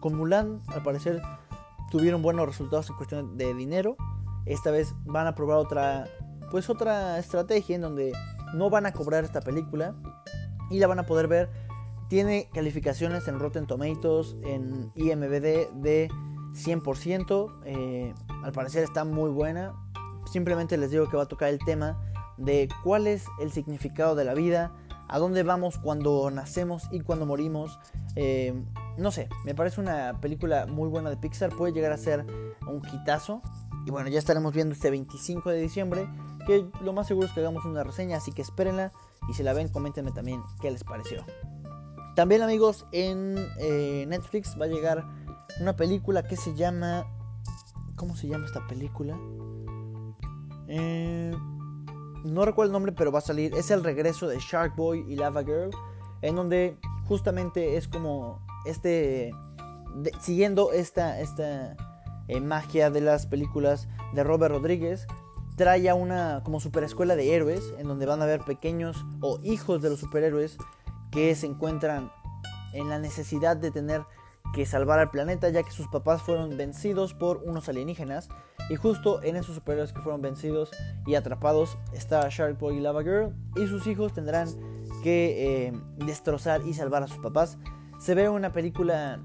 con 0.00 0.14
Mulan, 0.14 0.60
al 0.68 0.82
parecer, 0.82 1.22
tuvieron 1.90 2.22
buenos 2.22 2.46
resultados 2.46 2.90
en 2.90 2.96
cuestión 2.96 3.36
de 3.36 3.54
dinero. 3.54 3.96
Esta 4.46 4.70
vez 4.70 4.94
van 5.04 5.26
a 5.26 5.34
probar 5.34 5.58
otra, 5.58 6.06
pues 6.50 6.68
otra 6.68 7.18
estrategia 7.18 7.76
en 7.76 7.82
donde 7.82 8.12
no 8.54 8.68
van 8.68 8.84
a 8.86 8.92
cobrar 8.92 9.24
esta 9.24 9.40
película 9.40 9.94
y 10.70 10.78
la 10.78 10.86
van 10.86 10.98
a 10.98 11.06
poder 11.06 11.28
ver. 11.28 11.63
Tiene 12.14 12.48
calificaciones 12.54 13.26
en 13.26 13.40
Rotten 13.40 13.66
Tomatoes, 13.66 14.36
en 14.44 14.92
IMBD 14.94 15.72
de 15.82 16.08
100%. 16.52 17.52
Eh, 17.64 18.14
al 18.44 18.52
parecer 18.52 18.84
está 18.84 19.04
muy 19.04 19.30
buena. 19.30 19.74
Simplemente 20.30 20.76
les 20.76 20.92
digo 20.92 21.08
que 21.08 21.16
va 21.16 21.24
a 21.24 21.26
tocar 21.26 21.48
el 21.48 21.58
tema 21.58 22.00
de 22.36 22.68
cuál 22.84 23.08
es 23.08 23.24
el 23.40 23.50
significado 23.50 24.14
de 24.14 24.24
la 24.24 24.34
vida, 24.34 24.72
a 25.08 25.18
dónde 25.18 25.42
vamos 25.42 25.78
cuando 25.78 26.30
nacemos 26.30 26.84
y 26.92 27.00
cuando 27.00 27.26
morimos. 27.26 27.80
Eh, 28.14 28.54
no 28.96 29.10
sé, 29.10 29.28
me 29.44 29.56
parece 29.56 29.80
una 29.80 30.20
película 30.20 30.66
muy 30.66 30.88
buena 30.88 31.10
de 31.10 31.16
Pixar. 31.16 31.50
Puede 31.50 31.72
llegar 31.72 31.90
a 31.90 31.96
ser 31.96 32.24
un 32.68 32.80
quitazo. 32.80 33.42
Y 33.86 33.90
bueno, 33.90 34.08
ya 34.08 34.20
estaremos 34.20 34.54
viendo 34.54 34.72
este 34.72 34.88
25 34.88 35.50
de 35.50 35.60
diciembre, 35.60 36.08
que 36.46 36.64
lo 36.80 36.92
más 36.92 37.08
seguro 37.08 37.26
es 37.26 37.32
que 37.32 37.40
hagamos 37.40 37.64
una 37.64 37.82
reseña, 37.82 38.18
así 38.18 38.30
que 38.30 38.42
espérenla 38.42 38.92
y 39.28 39.34
si 39.34 39.42
la 39.42 39.52
ven, 39.52 39.68
coméntenme 39.68 40.12
también 40.12 40.44
qué 40.60 40.70
les 40.70 40.84
pareció. 40.84 41.24
También 42.14 42.42
amigos, 42.42 42.86
en 42.92 43.34
eh, 43.58 44.04
Netflix 44.08 44.56
va 44.60 44.66
a 44.66 44.68
llegar 44.68 45.04
una 45.60 45.74
película 45.76 46.22
que 46.22 46.36
se 46.36 46.54
llama... 46.54 47.06
¿Cómo 47.96 48.16
se 48.16 48.28
llama 48.28 48.46
esta 48.46 48.66
película? 48.66 49.18
Eh, 50.68 51.32
no 52.24 52.44
recuerdo 52.44 52.68
el 52.68 52.72
nombre, 52.72 52.92
pero 52.92 53.10
va 53.10 53.18
a 53.18 53.22
salir. 53.22 53.54
Es 53.54 53.70
el 53.70 53.82
regreso 53.82 54.28
de 54.28 54.38
Shark 54.38 54.76
Boy 54.76 55.04
y 55.08 55.16
Lava 55.16 55.42
Girl, 55.42 55.70
en 56.22 56.36
donde 56.36 56.78
justamente 57.06 57.76
es 57.76 57.88
como 57.88 58.44
este... 58.64 59.32
siguiendo 60.20 60.72
esta... 60.72 61.20
esta 61.20 61.76
magia 62.40 62.90
de 62.90 63.02
las 63.02 63.26
películas 63.26 63.86
de 64.14 64.24
Robert 64.24 64.54
Rodríguez, 64.54 65.06
trae 65.56 65.88
a 65.88 65.94
una 65.94 66.42
como 66.42 66.58
super 66.58 66.82
escuela 66.84 67.16
de 67.16 67.34
héroes 67.34 67.74
en 67.78 67.86
donde 67.86 68.06
van 68.06 68.22
a 68.22 68.26
ver 68.26 68.40
pequeños 68.40 69.04
o 69.20 69.38
hijos 69.42 69.82
de 69.82 69.90
los 69.90 70.00
superhéroes 70.00 70.56
que 71.14 71.34
se 71.36 71.46
encuentran 71.46 72.10
en 72.72 72.88
la 72.88 72.98
necesidad 72.98 73.56
de 73.56 73.70
tener 73.70 74.04
que 74.52 74.66
salvar 74.66 74.98
al 74.98 75.10
planeta 75.10 75.48
ya 75.48 75.62
que 75.62 75.70
sus 75.70 75.86
papás 75.88 76.22
fueron 76.22 76.56
vencidos 76.56 77.14
por 77.14 77.38
unos 77.44 77.68
alienígenas 77.68 78.28
y 78.68 78.76
justo 78.76 79.22
en 79.22 79.36
esos 79.36 79.54
superhéroes 79.54 79.92
que 79.92 80.02
fueron 80.02 80.22
vencidos 80.22 80.70
y 81.06 81.14
atrapados 81.14 81.78
está 81.92 82.28
Shark 82.28 82.58
Boy 82.58 82.78
y 82.78 82.80
Lava 82.80 83.02
Girl 83.02 83.32
y 83.56 83.66
sus 83.68 83.86
hijos 83.86 84.12
tendrán 84.12 84.48
que 85.02 85.66
eh, 85.66 85.72
destrozar 85.98 86.62
y 86.66 86.74
salvar 86.74 87.04
a 87.04 87.08
sus 87.08 87.18
papás. 87.18 87.58
Se 88.00 88.14
ve 88.14 88.28
una 88.28 88.52
película 88.52 89.20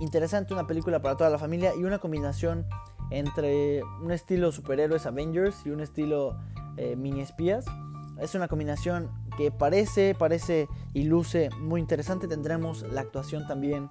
interesante, 0.00 0.52
una 0.52 0.66
película 0.66 1.00
para 1.00 1.16
toda 1.16 1.30
la 1.30 1.38
familia 1.38 1.72
y 1.74 1.84
una 1.84 1.98
combinación 1.98 2.66
entre 3.10 3.82
un 4.02 4.10
estilo 4.12 4.52
superhéroes 4.52 5.06
Avengers 5.06 5.64
y 5.64 5.70
un 5.70 5.80
estilo 5.80 6.36
eh, 6.76 6.96
mini 6.96 7.20
espías. 7.20 7.64
Es 8.20 8.34
una 8.34 8.48
combinación 8.48 9.10
que 9.36 9.50
parece, 9.50 10.14
parece 10.14 10.68
y 10.92 11.04
luce 11.04 11.50
muy 11.58 11.80
interesante. 11.80 12.28
Tendremos 12.28 12.82
la 12.82 13.00
actuación 13.00 13.46
también 13.46 13.90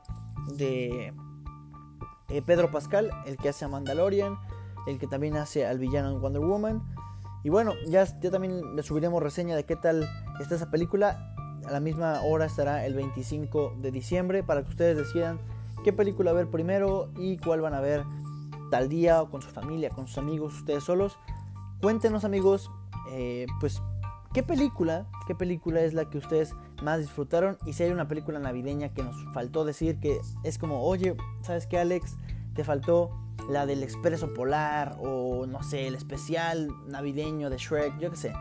de 0.58 1.14
eh, 2.30 2.42
Pedro 2.46 2.72
Pascal, 2.72 3.12
el 3.26 3.38
que 3.38 3.50
hace 3.50 3.66
a 3.66 3.68
Mandalorian, 3.68 4.38
el 4.88 5.00
que 5.00 5.08
también 5.08 5.38
hace 5.38 5.66
al 5.66 5.80
villano 5.80 6.12
en 6.12 6.22
Wonder 6.22 6.42
Woman. 6.42 6.84
Y 7.44 7.50
bueno, 7.50 7.74
ya, 7.88 8.06
ya 8.22 8.32
también 8.32 8.76
le 8.76 8.84
subiremos 8.84 9.22
reseña 9.22 9.56
de 9.56 9.66
qué 9.66 9.76
tal 9.76 10.10
está 10.40 10.56
esa 10.56 10.72
película. 10.72 11.36
A 11.66 11.72
la 11.72 11.80
misma 11.80 12.22
hora 12.22 12.46
estará 12.46 12.86
el 12.86 12.94
25 12.94 13.76
de 13.82 13.92
diciembre 13.92 14.44
para 14.44 14.64
que 14.64 14.70
ustedes 14.70 14.98
decidan 14.98 15.40
qué 15.84 15.94
película 15.94 16.34
ver 16.34 16.50
primero 16.50 17.10
y 17.18 17.38
cuál 17.38 17.62
van 17.62 17.74
a 17.74 17.82
ver 17.82 18.04
tal 18.72 18.90
día 18.90 19.22
o 19.22 19.30
con 19.30 19.42
su 19.42 19.50
familia, 19.50 19.90
con 19.90 20.08
sus 20.08 20.18
amigos, 20.18 20.56
ustedes 20.56 20.84
solos. 20.84 21.18
Cuéntenos 21.82 22.24
amigos, 22.24 22.72
eh, 23.12 23.46
pues 23.60 23.82
qué 24.34 24.42
película, 24.44 25.06
qué 25.28 25.36
película 25.36 25.82
es 25.82 25.94
la 25.94 26.10
que 26.10 26.18
ustedes 26.18 26.56
más 26.82 27.00
disfrutaron 27.00 27.58
y 27.66 27.74
si 27.74 27.84
hay 27.84 27.92
una 27.92 28.08
película 28.08 28.40
navideña 28.40 28.94
que 28.94 29.04
nos 29.04 29.16
faltó 29.34 29.64
decir 29.64 30.00
que 30.00 30.20
es 30.44 30.58
como, 30.58 30.84
oye, 30.84 31.16
¿sabes 31.42 31.68
qué 31.68 31.78
Alex? 31.78 32.18
Te 32.56 32.64
faltó 32.64 33.12
la 33.50 33.66
del 33.66 33.84
Expreso 33.84 34.34
Polar 34.34 34.98
o 35.00 35.46
no 35.46 35.64
sé, 35.64 35.88
el 35.88 35.96
especial 35.96 36.70
navideño 36.88 37.50
de 37.50 37.58
Shrek, 37.58 38.00
yo 38.00 38.10
qué 38.10 38.18
sé. 38.18 38.34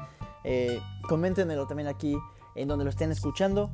Eh, 0.44 0.80
coméntenmelo 1.08 1.66
también 1.66 1.88
aquí 1.88 2.16
en 2.54 2.68
donde 2.68 2.84
lo 2.84 2.90
estén 2.90 3.12
escuchando. 3.12 3.70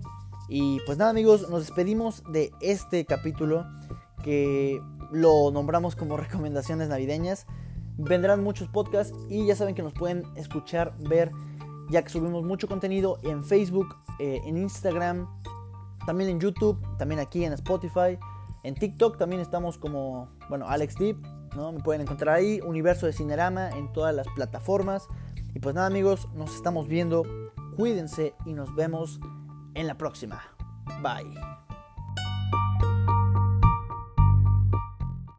Y 0.48 0.80
pues 0.86 0.98
nada 0.98 1.10
amigos, 1.10 1.48
nos 1.50 1.66
despedimos 1.66 2.22
de 2.32 2.50
este 2.60 3.04
capítulo 3.04 3.66
que 4.22 4.80
lo 5.12 5.50
nombramos 5.52 5.94
como 5.94 6.16
recomendaciones 6.16 6.88
navideñas. 6.88 7.46
Vendrán 7.96 8.42
muchos 8.42 8.68
podcasts 8.68 9.16
y 9.28 9.46
ya 9.46 9.56
saben 9.56 9.74
que 9.74 9.82
nos 9.82 9.92
pueden 9.92 10.24
escuchar, 10.36 10.94
ver, 10.98 11.32
ya 11.88 12.02
que 12.02 12.10
subimos 12.10 12.44
mucho 12.44 12.68
contenido 12.68 13.18
en 13.22 13.44
Facebook, 13.44 13.96
eh, 14.18 14.40
en 14.44 14.56
Instagram, 14.56 15.28
también 16.06 16.30
en 16.30 16.40
YouTube, 16.40 16.78
también 16.96 17.20
aquí 17.20 17.44
en 17.44 17.52
Spotify. 17.52 18.18
En 18.64 18.74
TikTok 18.74 19.18
también 19.18 19.40
estamos 19.40 19.78
como, 19.78 20.28
bueno, 20.48 20.66
Alex 20.68 20.96
Deep, 20.96 21.16
¿no? 21.56 21.72
Me 21.72 21.80
pueden 21.80 22.02
encontrar 22.02 22.34
ahí, 22.34 22.60
Universo 22.60 23.06
de 23.06 23.12
Cinerama 23.12 23.70
en 23.70 23.92
todas 23.92 24.14
las 24.14 24.26
plataformas. 24.28 25.06
Y 25.54 25.60
pues 25.60 25.74
nada 25.74 25.86
amigos, 25.86 26.28
nos 26.34 26.54
estamos 26.54 26.88
viendo, 26.88 27.24
cuídense 27.76 28.34
y 28.44 28.52
nos 28.52 28.74
vemos 28.74 29.20
en 29.74 29.86
la 29.86 29.96
próxima. 29.96 30.42
Bye. 31.02 31.67